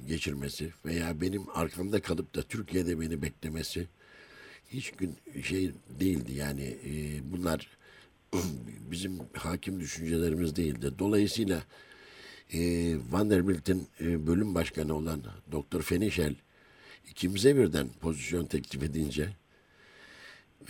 geçirmesi 0.08 0.72
veya 0.84 1.20
benim 1.20 1.42
arkamda 1.54 2.02
kalıp 2.02 2.34
da 2.34 2.42
Türkiye'de 2.42 3.00
beni 3.00 3.22
beklemesi 3.22 3.88
hiç 4.68 4.90
gün 4.90 5.16
şey 5.42 5.72
değildi 6.00 6.32
yani 6.32 6.78
e, 6.86 6.92
bunlar 7.32 7.68
bizim 8.90 9.18
hakim 9.32 9.80
düşüncelerimiz 9.80 10.56
değildi. 10.56 10.92
Dolayısıyla 10.98 11.62
Vanderbilt'in 13.10 13.88
bölüm 14.00 14.54
başkanı 14.54 14.94
olan 14.94 15.22
Doktor 15.52 15.82
Fenişel 15.82 16.34
ikimize 17.10 17.56
birden 17.56 17.88
pozisyon 18.00 18.44
teklif 18.46 18.82
edince 18.82 19.28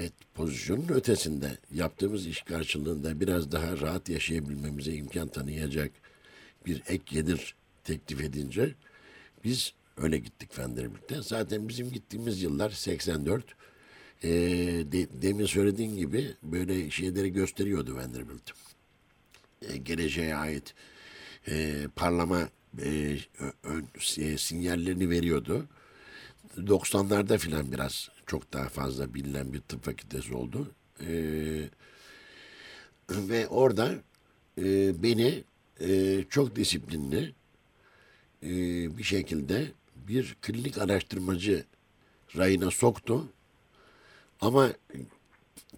ve 0.01 0.11
pozisyonun 0.35 0.88
ötesinde 0.88 1.59
yaptığımız 1.75 2.27
iş 2.27 2.42
karşılığında 2.42 3.21
biraz 3.21 3.53
daha 3.53 3.81
rahat 3.81 4.09
yaşayabilmemize 4.09 4.95
imkan 4.95 5.29
tanıyacak 5.29 5.90
bir 6.66 6.83
ek 6.88 7.03
gelir 7.07 7.55
teklif 7.85 8.21
edince 8.21 8.75
biz 9.45 9.73
öyle 9.97 10.18
gittik 10.18 10.59
Vanderbilt'e. 10.59 11.23
Zaten 11.23 11.68
bizim 11.68 11.90
gittiğimiz 11.92 12.42
yıllar 12.42 12.71
84. 12.71 13.45
Ee, 14.25 14.29
de- 14.92 15.23
demin 15.23 15.47
söylediğin 15.47 15.97
gibi 15.97 16.35
böyle 16.42 16.90
şeyleri 16.90 17.33
gösteriyordu 17.33 17.97
Vanderbilt. 17.97 18.51
Ee, 19.62 19.77
geleceğe 19.77 20.37
ait 20.37 20.75
e, 21.49 21.87
parlama 21.97 22.49
e, 22.85 23.16
ön- 23.62 23.88
e, 24.18 24.38
sinyallerini 24.38 25.11
veriyordu. 25.11 25.66
90'larda 26.57 27.38
filan 27.38 27.73
biraz 27.73 28.09
çok 28.27 28.53
daha 28.53 28.69
fazla 28.69 29.15
bilinen 29.15 29.53
bir 29.53 29.61
tıp 29.61 29.85
fakültesi 29.85 30.35
oldu. 30.35 30.71
Ee, 31.01 31.69
ve 33.11 33.49
orada 33.49 33.95
e, 34.59 35.03
beni 35.03 35.45
e, 35.81 36.25
çok 36.31 36.57
disiplinli 36.57 37.35
e, 38.43 38.49
bir 38.99 39.03
şekilde 39.03 39.73
bir 39.97 40.37
klinik 40.43 40.79
araştırmacı 40.79 41.65
rayına 42.37 42.71
soktu. 42.71 43.29
Ama 44.41 44.73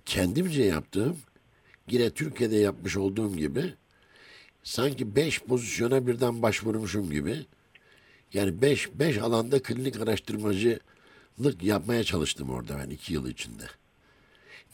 kendimce 0.07 0.63
yaptığım 0.63 1.17
yine 1.91 2.11
Türkiye'de 2.11 2.57
yapmış 2.57 2.97
olduğum 2.97 3.37
gibi 3.37 3.75
sanki 4.63 5.17
beş 5.17 5.43
pozisyona 5.43 6.07
birden 6.07 6.43
başvurmuşum 6.43 7.11
gibi 7.11 7.47
yani 8.35 8.62
beş, 8.62 8.90
beş 8.94 9.18
alanda 9.18 9.62
klinik 9.62 10.01
araştırmacılık 10.01 10.83
yapmaya 11.62 12.05
çalıştım 12.05 12.51
orada 12.51 12.79
ben 12.79 12.90
iki 12.90 13.14
yıl 13.14 13.29
içinde. 13.29 13.64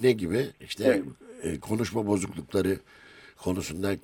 Ne 0.00 0.12
gibi? 0.12 0.50
İşte 0.60 1.02
e, 1.42 1.58
konuşma 1.60 2.06
bozuklukları 2.06 2.78
konusunda 3.36 3.96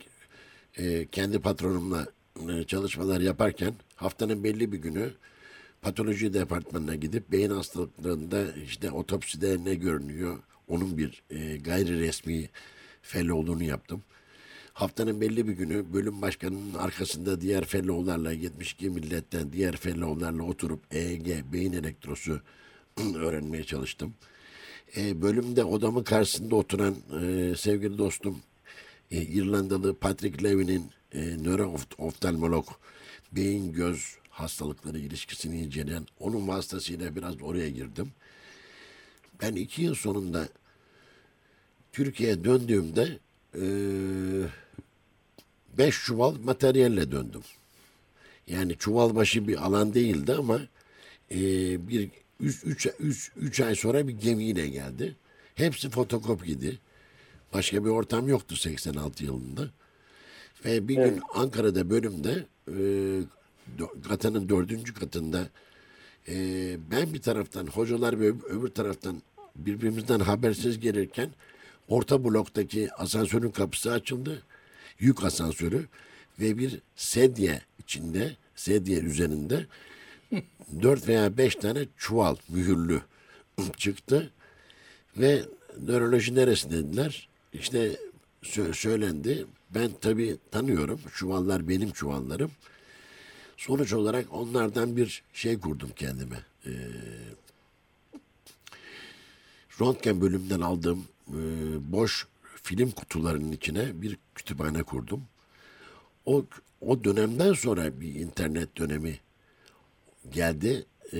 e, 0.77 1.07
kendi 1.07 1.39
patronumla 1.39 2.07
e, 2.49 2.65
çalışmalar 2.65 3.21
yaparken 3.21 3.75
haftanın 3.95 4.45
belli 4.45 4.73
bir 4.73 4.79
günü 4.79 5.11
patoloji 5.83 6.33
departmanına 6.33 6.95
gidip 6.95 7.33
beyin 7.33 7.51
hastalıklarında 7.51 8.53
işte 8.53 8.91
otopside 8.91 9.65
ne 9.65 9.75
görünüyor 9.75 10.39
onun 10.69 10.99
bir 10.99 11.23
e, 11.31 11.57
gayri 11.57 11.99
resmi 11.99 12.49
fellowluğunu 13.03 13.65
yaptım. 13.65 14.03
Haftanın 14.77 15.21
belli 15.21 15.49
bir 15.49 15.53
günü 15.53 15.93
bölüm 15.93 16.23
başkanının 16.23 16.75
arkasında 16.75 17.41
diğer 17.41 17.65
fellowlarla 17.65 18.33
72 18.33 18.91
milletten 18.91 19.53
diğer 19.53 19.77
fellowlarla 19.77 20.43
oturup 20.43 20.95
EEG 20.95 21.45
beyin 21.53 21.73
elektrosu 21.73 22.41
öğrenmeye 23.17 23.65
çalıştım. 23.65 24.15
E, 24.97 25.23
bölümde 25.23 25.65
odamın 25.65 26.03
karşısında 26.03 26.57
oturan 26.57 26.97
e, 27.23 27.55
sevgili 27.57 27.99
dostum 27.99 28.41
e, 29.11 29.23
İrlandalı 29.23 29.95
Patrick 29.95 30.45
Levy'nin 30.45 30.91
e, 31.13 31.21
nöro 31.21 31.77
oftalmolog 31.99 32.67
beyin 33.33 33.73
göz 33.73 34.17
hastalıkları 34.31 34.99
ilişkisini 34.99 35.61
inceleyen 35.61 36.07
onun 36.21 36.49
vasıtasıyla 36.49 37.17
biraz 37.17 37.43
oraya 37.43 37.71
girdim. 37.71 38.13
Ben 39.43 39.53
iki 39.53 39.83
yıl 39.83 39.95
sonunda 39.95 40.49
Türkiye'ye 41.93 42.45
döndüğümde 42.45 43.19
e, 43.55 43.65
beş 45.79 46.05
çuval 46.05 46.35
materyalle 46.45 47.13
döndüm. 47.13 47.43
Yani 48.47 48.77
çuval 48.79 49.15
başı 49.15 49.49
bir 49.49 49.67
alan 49.67 49.95
değildi 49.95 50.35
ama 50.35 50.61
e, 51.31 51.39
bir 51.89 52.11
üç, 52.41 52.65
üç, 52.65 52.89
üç, 53.01 53.33
üç 53.37 53.61
ay 53.61 53.75
sonra 53.75 54.09
bir 54.09 54.13
gemiyle 54.13 54.69
geldi. 54.69 55.17
Hepsi 55.55 55.91
fotokopiydi. 55.91 56.79
Başka 57.55 57.85
bir 57.85 57.91
ortam 57.91 58.29
yoktu 58.29 58.57
86 58.57 59.25
yılında. 59.25 59.71
Ve 60.65 60.89
bir 60.89 60.95
gün 60.95 61.21
Ankara'da 61.35 61.91
bölümde 61.91 62.47
e, 62.69 62.79
katının 64.09 64.49
dördüncü 64.49 64.95
katında 64.95 65.49
e, 66.29 66.35
ben 66.91 67.15
bir 67.15 67.23
taraftan 67.23 67.67
hocalar 67.67 68.21
ve 68.21 68.27
öbür 68.27 68.69
taraftan 68.69 69.23
birbirimizden 69.57 70.21
habersiz 70.21 70.81
gelirken 70.81 71.31
orta 71.89 72.25
bloktaki 72.25 72.93
asansörün 72.93 73.51
kapısı 73.51 73.93
açıldı. 73.93 74.43
Yük 75.01 75.25
asansörü 75.25 75.87
ve 76.41 76.59
bir 76.59 76.81
sedye 76.97 77.63
içinde 77.79 78.37
sedye 78.57 78.99
üzerinde 78.99 79.67
dört 80.83 81.09
veya 81.09 81.37
beş 81.37 81.55
tane 81.55 81.87
çuval 81.97 82.37
mühürlü 82.49 83.01
çıktı 83.77 84.31
ve 85.17 85.43
nöroloji 85.87 86.35
neresi 86.35 86.71
dediler. 86.71 87.29
İşte 87.53 87.97
sö- 88.43 88.75
söylendi. 88.75 89.47
Ben 89.71 89.91
tabii 90.01 90.37
tanıyorum. 90.51 91.01
Çuvallar 91.15 91.69
benim 91.69 91.91
çuvallarım. 91.91 92.51
Sonuç 93.57 93.93
olarak 93.93 94.33
onlardan 94.33 94.97
bir 94.97 95.23
şey 95.33 95.59
kurdum 95.59 95.91
kendime. 95.97 96.37
Ee, 96.67 96.71
röntgen 99.81 100.21
bölümünden 100.21 100.61
aldığım 100.61 101.05
e, 101.29 101.39
boş 101.93 102.27
film 102.67 102.91
kutularının 102.91 103.53
içine 103.53 104.03
bir 104.03 104.19
kütüphane 104.35 104.83
kurdum. 104.83 105.23
O 106.27 106.45
o 106.81 107.05
dönemden 107.05 107.53
sonra 107.53 108.01
bir 108.01 108.15
internet 108.15 108.77
dönemi 108.77 109.19
geldi. 110.31 110.85
Ee, 111.13 111.19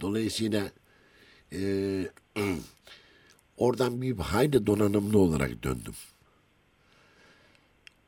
dolayısıyla 0.00 0.70
e, 1.52 1.60
oradan 3.56 4.02
bir 4.02 4.16
hayli 4.16 4.66
donanımlı 4.66 5.18
olarak 5.18 5.62
döndüm. 5.62 5.94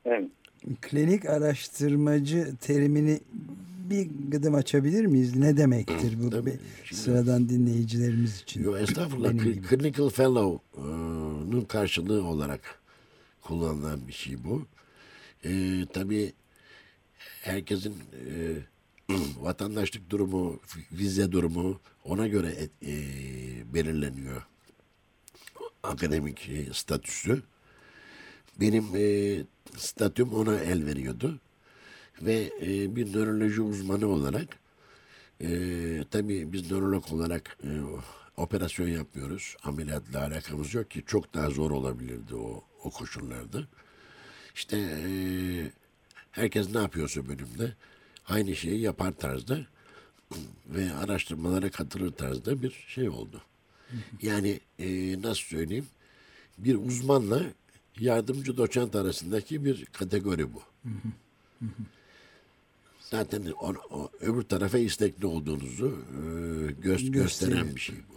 Evet. 0.04 0.28
Klinik 0.80 1.26
araştırmacı 1.26 2.56
terimini 2.60 3.20
bir 3.90 4.08
gıdım 4.30 4.54
açabilir 4.54 5.06
miyiz? 5.06 5.36
Ne 5.36 5.56
demektir 5.56 6.22
bu 6.22 6.30
Tabii. 6.30 6.46
bir 6.50 6.58
Şimdi- 6.84 7.00
sıradan 7.02 7.48
dinleyicilerimiz 7.48 8.40
için? 8.42 8.64
Yo, 8.64 8.76
estağfurullah. 8.76 9.30
Benim 9.30 9.38
Cl- 9.44 9.52
gibi. 9.52 9.66
Fellow'nun 11.50 11.64
karşılığı 11.64 12.24
olarak 12.24 12.80
kullanılan 13.42 14.08
bir 14.08 14.12
şey 14.12 14.44
bu. 14.44 14.66
Ee, 15.44 15.86
tabii 15.92 16.32
herkesin 17.42 17.94
e, 18.12 19.14
vatandaşlık 19.40 20.10
durumu, 20.10 20.60
vize 20.92 21.32
durumu 21.32 21.80
ona 22.04 22.26
göre 22.28 22.48
et- 22.48 22.82
e, 22.82 22.94
belirleniyor. 23.74 24.46
Akademik 25.82 26.48
e, 26.48 26.72
statüsü. 26.72 27.42
Benim 28.60 28.84
e, 28.94 29.36
statüm 29.76 30.32
ona 30.32 30.60
el 30.60 30.86
veriyordu. 30.86 31.40
Ve 32.22 32.50
e, 32.62 32.96
bir 32.96 33.12
nöroloji 33.14 33.62
uzmanı 33.62 34.06
olarak 34.06 34.60
ee, 35.42 36.04
tabii 36.10 36.52
biz 36.52 36.70
nörolog 36.70 37.12
olarak 37.12 37.56
e, 37.64 37.68
operasyon 38.36 38.88
yapmıyoruz. 38.88 39.56
Ameliyatla 39.62 40.24
alakamız 40.24 40.74
yok 40.74 40.90
ki 40.90 41.02
çok 41.06 41.34
daha 41.34 41.50
zor 41.50 41.70
olabilirdi 41.70 42.34
o, 42.34 42.64
o 42.84 42.90
koşullarda. 42.90 43.64
İşte 44.54 44.98
herkes 46.30 46.74
ne 46.74 46.78
yapıyorsa 46.78 47.28
bölümde 47.28 47.74
aynı 48.26 48.56
şeyi 48.56 48.80
yapar 48.80 49.12
tarzda 49.12 49.66
ve 50.66 50.92
araştırmalara 50.94 51.70
katılır 51.70 52.12
tarzda 52.12 52.62
bir 52.62 52.84
şey 52.88 53.08
oldu. 53.08 53.42
Yani 54.22 54.60
nasıl 55.22 55.42
söyleyeyim 55.42 55.86
bir 56.58 56.74
uzmanla 56.74 57.42
yardımcı 57.98 58.56
doçent 58.56 58.96
arasındaki 58.96 59.64
bir 59.64 59.84
kategori 59.84 60.54
bu. 60.54 60.62
Zaten 63.10 63.42
o, 63.60 63.74
o, 63.90 64.10
öbür 64.20 64.42
tarafa 64.42 64.78
istekli 64.78 65.26
olduğunuzu 65.26 65.86
e, 65.86 66.18
gö- 66.88 67.10
gösteren 67.10 67.74
bir 67.74 67.80
şey 67.80 67.96
bu. 67.96 68.14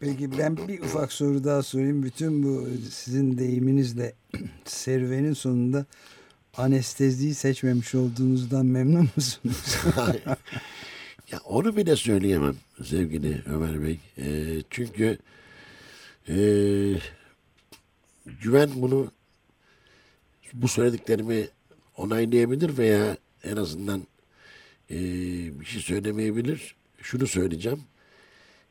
Peki 0.00 0.38
ben 0.38 0.56
bir 0.68 0.80
ufak 0.80 1.12
soru 1.12 1.44
daha 1.44 1.62
sorayım. 1.62 2.02
Bütün 2.02 2.42
bu 2.42 2.68
sizin 2.90 3.38
deyiminizle 3.38 4.14
serüvenin 4.64 5.32
sonunda 5.32 5.86
anesteziyi 6.56 7.34
seçmemiş 7.34 7.94
olduğunuzdan 7.94 8.66
memnun 8.66 9.08
musunuz? 9.16 9.76
ya 11.32 11.38
onu 11.44 11.76
bile 11.76 11.96
söyleyemem 11.96 12.56
sevgili 12.84 13.42
Ömer 13.46 13.82
Bey. 13.82 13.98
E, 14.18 14.56
çünkü 14.70 15.18
e, 16.28 16.36
güven 18.42 18.70
bunu 18.74 19.12
bu 20.52 20.68
söylediklerimi 20.68 21.48
onaylayabilir 21.96 22.78
veya 22.78 23.16
en 23.44 23.56
azından 23.56 24.06
e, 24.90 24.96
bir 25.60 25.64
şey 25.64 25.82
söylemeyebilir. 25.82 26.74
Şunu 27.02 27.26
söyleyeceğim. 27.26 27.82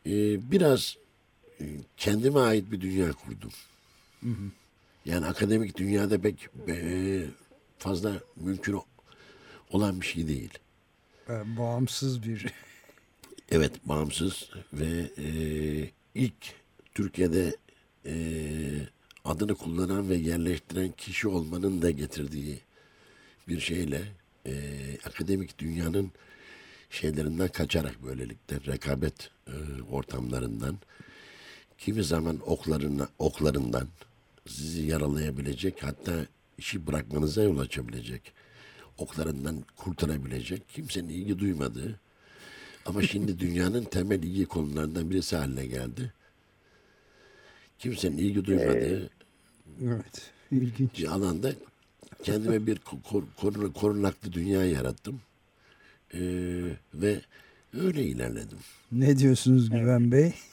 E, 0.05 0.11
biraz 0.51 0.97
e, 1.61 1.65
kendime 1.97 2.39
ait 2.39 2.71
bir 2.71 2.81
dünya 2.81 3.11
kurdum. 3.11 3.51
Yani 5.05 5.25
akademik 5.25 5.77
dünyada 5.77 6.21
pek 6.21 6.47
e, 6.67 7.25
fazla 7.77 8.13
mümkün 8.35 8.79
olan 9.69 10.01
bir 10.01 10.05
şey 10.05 10.27
değil. 10.27 10.53
Ee, 11.29 11.57
Bağımsız 11.57 12.23
bir 12.23 12.45
Evet 13.51 13.71
bağımsız 13.85 14.49
ve 14.73 15.09
e, 15.17 15.29
ilk 16.15 16.53
Türkiye'de 16.95 17.55
e, 18.05 18.13
adını 19.25 19.55
kullanan 19.55 20.09
ve 20.09 20.15
yerleştiren 20.15 20.91
kişi 20.91 21.27
olmanın 21.27 21.81
da 21.81 21.91
getirdiği 21.91 22.59
bir 23.47 23.59
şeyle 23.59 24.01
e, 24.49 24.97
akademik 25.05 25.59
dünyanın 25.59 26.11
şeylerinden 26.89 27.47
kaçarak 27.47 28.03
böylelikle 28.03 28.71
rekabet 28.71 29.31
e, 29.47 29.81
ortamlarından 29.91 30.77
kimi 31.77 32.03
zaman 32.03 32.39
oklarına, 32.45 33.07
oklarından 33.19 33.87
sizi 34.47 34.81
yaralayabilecek 34.81 35.83
hatta 35.83 36.25
işi 36.57 36.87
bırakmanıza 36.87 37.43
yol 37.43 37.59
açabilecek 37.59 38.33
oklarından 38.97 39.63
kurtarabilecek 39.75 40.69
kimsenin 40.69 41.09
ilgi 41.09 41.39
duymadığı 41.39 41.99
ama 42.85 43.01
şimdi 43.01 43.39
dünyanın 43.39 43.83
temel 43.83 44.23
ilgi 44.23 44.45
konularından 44.45 45.09
birisi 45.09 45.35
haline 45.35 45.65
geldi. 45.65 46.13
Kimsenin 47.79 48.17
ilgi 48.17 48.45
duymadığı 48.45 49.09
evet 49.83 50.31
ilginç. 50.51 50.99
bir 50.99 51.07
alanda 51.07 51.53
kendime 52.23 52.67
bir 52.67 52.75
ko- 52.75 53.25
koru- 53.41 53.73
korunaklı 53.73 54.33
dünya 54.33 54.65
yarattım. 54.65 55.21
Ee, 56.13 56.19
ve 56.93 57.15
öyle 57.85 58.01
ilerledim. 58.03 58.57
Ne 58.91 59.17
diyorsunuz 59.17 59.69
Güven 59.69 60.11
Bey? 60.11 60.31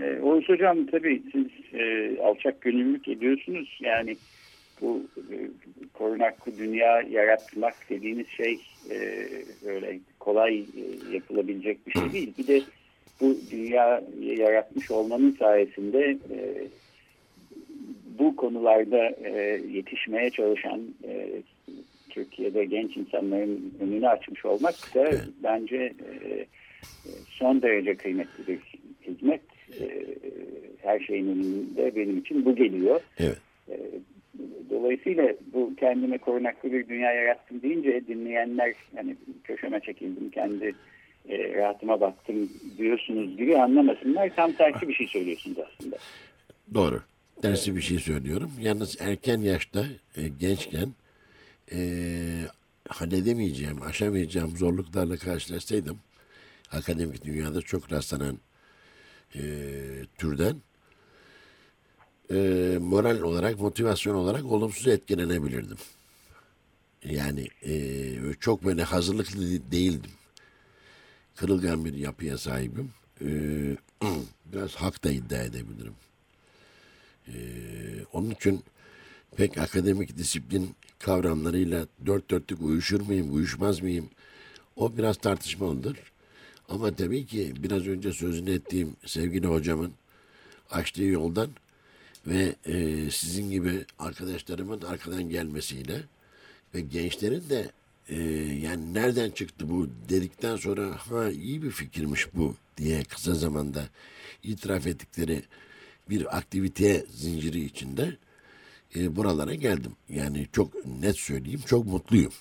Ee, 0.00 0.20
Oğuz 0.22 0.48
Hocam 0.48 0.86
tabii 0.86 1.22
siz 1.32 1.46
e, 1.80 2.16
alçak 2.22 2.60
gönüllülük 2.60 3.08
ediyorsunuz. 3.08 3.78
Yani 3.80 4.16
bu 4.80 5.02
e, 5.32 5.36
korunaklı 5.92 6.58
dünya 6.58 7.00
yaratmak 7.10 7.74
dediğiniz 7.90 8.26
şey 8.28 8.58
e, 8.90 9.28
öyle 9.66 9.98
kolay 10.18 10.58
e, 10.58 10.64
yapılabilecek 11.14 11.86
bir 11.86 11.92
şey 11.92 12.02
değil. 12.12 12.32
Bir 12.38 12.46
de 12.46 12.62
bu 13.20 13.36
dünya 13.50 14.02
yaratmış 14.20 14.90
olmanın 14.90 15.36
sayesinde 15.38 16.18
e, 16.30 16.38
bu 18.18 18.36
konularda 18.36 19.10
e, 19.24 19.60
yetişmeye 19.72 20.30
çalışan 20.30 20.80
e, 21.04 21.42
Türkiye'de 22.10 22.64
genç 22.64 22.96
insanların 22.96 23.74
önünü 23.80 24.08
açmış 24.08 24.44
olmak 24.44 24.74
da 24.94 25.10
bence 25.42 25.76
e, 25.76 26.46
son 27.26 27.62
derece 27.62 27.94
kıymetli 27.94 28.46
bir 28.46 28.58
hizmet. 29.06 29.40
E, 29.80 30.06
her 30.82 31.00
şeyin 31.00 31.28
önünde 31.28 31.96
benim 31.96 32.18
için 32.18 32.44
bu 32.44 32.56
geliyor. 32.56 33.00
Evet. 33.18 33.38
E, 33.68 33.76
Dolayısıyla 34.70 35.34
bu 35.52 35.72
kendime 35.76 36.18
korunaklı 36.18 36.72
bir 36.72 36.88
dünya 36.88 37.12
yarattım 37.12 37.62
deyince 37.62 38.02
dinleyenler 38.08 38.72
hani 38.96 39.16
köşeme 39.44 39.80
çekildim 39.80 40.30
kendi 40.30 40.74
e, 41.28 41.54
rahatıma 41.54 42.00
baktım 42.00 42.50
diyorsunuz 42.78 43.36
gibi 43.36 43.58
anlamasınlar. 43.58 44.30
Tam 44.36 44.52
tersi 44.52 44.88
bir 44.88 44.94
şey 44.94 45.06
söylüyorsunuz 45.06 45.58
aslında. 45.58 45.96
Doğru. 46.74 47.00
Dersi 47.42 47.76
bir 47.76 47.80
şey 47.80 47.98
söylüyorum. 47.98 48.50
Yalnız 48.60 48.96
erken 49.00 49.40
yaşta, 49.40 49.86
e, 50.16 50.28
gençken 50.28 50.94
e, 51.72 52.48
halledemeyeceğim, 52.88 53.82
aşamayacağım 53.82 54.56
zorluklarla 54.56 55.16
karşılaşsaydım 55.16 55.98
akademik 56.72 57.24
dünyada 57.24 57.62
çok 57.62 57.92
rastlanan 57.92 58.38
e, 59.34 59.42
türden 60.18 60.62
e, 62.30 62.36
moral 62.80 63.20
olarak, 63.20 63.60
motivasyon 63.60 64.14
olarak 64.14 64.44
olumsuz 64.44 64.88
etkilenebilirdim. 64.88 65.78
Yani 67.04 67.48
e, 67.62 68.34
çok 68.40 68.64
böyle 68.64 68.82
hazırlıklı 68.82 69.40
değildim. 69.72 70.10
Kırılgan 71.36 71.84
bir 71.84 71.94
yapıya 71.94 72.38
sahibim. 72.38 72.90
E, 73.20 73.28
biraz 74.52 74.74
hak 74.74 75.04
da 75.04 75.10
iddia 75.10 75.42
edebilirim. 75.42 75.94
E, 77.28 77.34
onun 78.12 78.30
için 78.30 78.64
pek 79.36 79.58
akademik 79.58 80.16
disiplin 80.16 80.74
kavramlarıyla 80.98 81.86
dört 82.06 82.30
dörtlük 82.30 82.62
uyuşur 82.62 83.00
muyum, 83.00 83.34
uyuşmaz 83.34 83.82
mıyım? 83.82 84.10
O 84.76 84.96
biraz 84.96 85.16
tartışmalıdır. 85.16 85.98
Ama 86.68 86.94
tabii 86.94 87.26
ki 87.26 87.54
biraz 87.58 87.86
önce 87.86 88.12
sözünü 88.12 88.50
ettiğim 88.50 88.96
sevgili 89.06 89.46
hocamın 89.46 89.92
açtığı 90.70 91.04
yoldan 91.04 91.50
ve 92.26 92.56
e, 92.66 93.10
sizin 93.10 93.50
gibi 93.50 93.84
arkadaşlarımın 93.98 94.80
arkadan 94.82 95.22
gelmesiyle 95.22 96.02
ve 96.74 96.80
gençlerin 96.80 97.48
de 97.50 97.70
e, 98.08 98.16
yani 98.62 98.94
nereden 98.94 99.30
çıktı 99.30 99.70
bu 99.70 99.88
dedikten 100.08 100.56
sonra 100.56 100.96
ha 100.96 101.30
iyi 101.30 101.62
bir 101.62 101.70
fikirmiş 101.70 102.34
bu 102.34 102.56
diye 102.76 103.04
kısa 103.04 103.34
zamanda 103.34 103.88
itiraf 104.42 104.86
ettikleri 104.86 105.42
bir 106.10 106.36
aktivite 106.36 107.04
zinciri 107.08 107.60
içinde 107.60 108.16
e, 108.96 109.16
buralara 109.16 109.54
geldim. 109.54 109.92
Yani 110.08 110.46
çok 110.52 110.86
net 111.02 111.16
söyleyeyim 111.16 111.60
çok 111.66 111.86
mutluyum. 111.86 112.32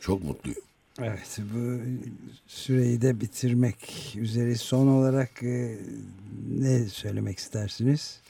Çok 0.00 0.24
mutluyum. 0.24 0.62
Evet 1.00 1.38
bu 1.54 1.80
süreyi 2.46 3.02
de 3.02 3.20
bitirmek 3.20 3.76
üzere 4.20 4.54
son 4.54 4.86
olarak 4.86 5.42
e, 5.42 5.76
ne 6.60 6.78
söylemek 6.78 7.38
istersiniz? 7.38 8.22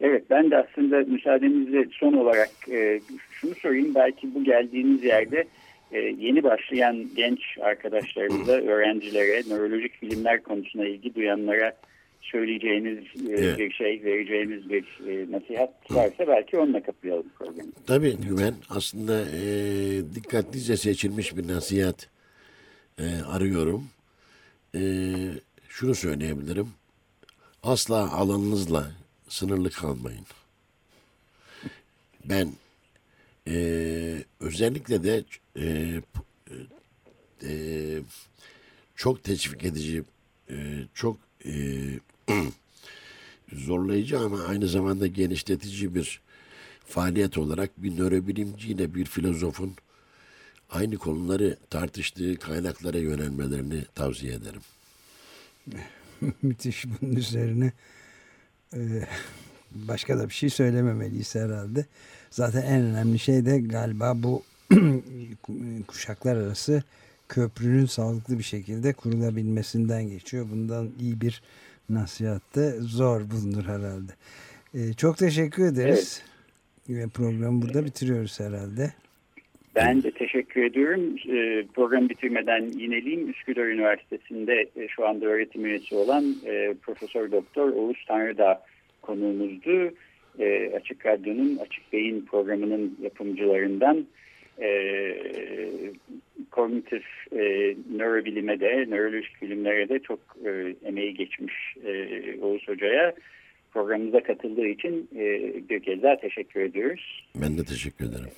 Evet 0.00 0.24
ben 0.30 0.50
de 0.50 0.56
aslında 0.56 0.98
müsaadenizle 0.98 1.88
son 1.92 2.12
olarak 2.12 2.50
e, 2.70 3.00
şunu 3.30 3.54
sorayım. 3.54 3.94
Belki 3.94 4.34
bu 4.34 4.44
geldiğiniz 4.44 5.04
yerde 5.04 5.44
e, 5.92 5.98
yeni 5.98 6.42
başlayan 6.42 7.10
genç 7.16 7.40
arkadaşlarımıza, 7.60 8.52
öğrencilere, 8.52 9.42
nörolojik 9.48 10.02
bilimler 10.02 10.42
konusuna 10.42 10.86
ilgi 10.86 11.14
duyanlara 11.14 11.72
söyleyeceğiniz 12.20 12.98
e, 12.98 13.32
evet. 13.32 13.58
bir 13.58 13.70
şey, 13.72 14.04
vereceğiniz 14.04 14.70
bir 14.70 14.84
e, 15.08 15.32
nasihat 15.32 15.90
varsa 15.90 16.28
belki 16.28 16.58
onunla 16.58 16.82
kapayalım 16.82 17.26
programı. 17.38 17.72
Tabii 17.86 18.16
Güven 18.16 18.54
aslında 18.68 19.20
e, 19.20 19.42
dikkatlice 20.14 20.76
seçilmiş 20.76 21.36
bir 21.36 21.48
nasihat 21.48 22.08
e, 22.98 23.04
arıyorum. 23.22 23.84
E, 24.74 24.80
şunu 25.68 25.94
söyleyebilirim. 25.94 26.68
Asla 27.62 28.12
alanınızla 28.12 28.90
sınırlı 29.28 29.70
kalmayın. 29.70 30.26
Ben 32.24 32.48
e, 33.48 33.54
özellikle 34.40 35.04
de 35.04 35.24
e, 35.56 35.66
e, 37.42 37.52
çok 38.96 39.24
teşvik 39.24 39.64
edici, 39.64 40.02
e, 40.50 40.54
çok 40.94 41.16
e, 41.44 41.52
zorlayıcı 43.52 44.18
ama 44.18 44.42
aynı 44.42 44.68
zamanda 44.68 45.06
genişletici 45.06 45.94
bir 45.94 46.20
faaliyet 46.86 47.38
olarak 47.38 47.82
bir 47.82 47.98
nörobilimciyle 47.98 48.94
bir 48.94 49.04
filozofun 49.04 49.74
aynı 50.70 50.96
konuları 50.96 51.56
tartıştığı 51.70 52.36
kaynaklara 52.36 52.98
yönelmelerini 52.98 53.84
tavsiye 53.94 54.34
ederim. 54.34 54.60
Müthiş 56.42 56.84
bunun 56.86 57.16
üzerine 57.16 57.72
e, 58.74 58.80
başka 59.72 60.18
da 60.18 60.28
bir 60.28 60.34
şey 60.34 60.50
söylememeliyiz 60.50 61.34
herhalde. 61.34 61.86
Zaten 62.30 62.62
en 62.62 62.82
önemli 62.82 63.18
şey 63.18 63.46
de 63.46 63.58
galiba 63.58 64.22
bu 64.22 64.42
kuşaklar 65.86 66.36
arası 66.36 66.82
köprünün 67.28 67.86
sağlıklı 67.86 68.38
bir 68.38 68.44
şekilde 68.44 68.92
kurulabilmesinden 68.92 70.08
geçiyor. 70.08 70.46
Bundan 70.50 70.90
iyi 71.00 71.20
bir 71.20 71.42
nasihat 71.90 72.56
da 72.56 72.70
zor 72.70 73.20
bulunur 73.20 73.64
herhalde. 73.64 74.12
Ee, 74.74 74.92
çok 74.92 75.18
teşekkür 75.18 75.72
ederiz. 75.72 76.22
Evet. 76.22 76.98
Ve 76.98 77.08
programı 77.08 77.62
burada 77.62 77.84
bitiriyoruz 77.84 78.40
herhalde. 78.40 78.92
Ben 79.74 80.02
de 80.02 80.10
teşekkür 80.10 80.64
ediyorum. 80.64 81.16
E, 81.28 81.66
programı 81.74 82.08
bitirmeden 82.08 82.62
yineleyeyim. 82.62 83.30
Üsküdar 83.30 83.64
Üniversitesi'nde 83.64 84.68
e, 84.76 84.88
şu 84.88 85.06
anda 85.06 85.26
öğretim 85.26 85.64
üyesi 85.66 85.94
olan 85.94 86.34
e, 86.46 86.74
Profesör 86.82 87.32
Doktor 87.32 87.72
Oğuz 87.72 88.04
Tanrıdağ 88.08 88.62
konuğumuzdu. 89.02 89.90
E, 90.38 90.72
Açık 90.76 91.06
Radyo'nun 91.06 91.56
Açık 91.56 91.92
Beyin 91.92 92.26
programının 92.30 92.96
yapımcılarından 93.02 94.06
e, 94.60 94.68
kognitif 96.50 97.04
e, 97.32 97.74
nörobilime 97.96 98.60
de, 98.60 98.86
nörolojik 98.88 99.42
bilimlere 99.42 99.88
de 99.88 99.98
çok 99.98 100.18
e, 100.44 100.74
emeği 100.84 101.14
geçmiş 101.14 101.54
e, 101.86 101.92
Oğuz 102.40 102.68
Hoca'ya 102.68 103.14
programımıza 103.72 104.22
katıldığı 104.22 104.66
için 104.66 105.08
e, 105.16 105.24
bir 105.68 105.82
kez 105.82 106.02
daha 106.02 106.16
teşekkür 106.16 106.60
ediyoruz. 106.60 107.28
Ben 107.34 107.58
de 107.58 107.64
teşekkür 107.64 108.04
ederim. 108.04 108.30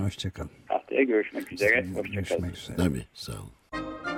Hoşçakalın. 0.00 0.50
Haftaya 0.66 1.02
görüşmek 1.02 1.52
üzere. 1.52 1.80
Hoşçakalın. 1.80 2.12
Görüşmek 2.12 2.56
üzere. 2.56 2.76
Tabii 2.76 3.04
sağ 3.14 3.32
olun. 3.32 4.17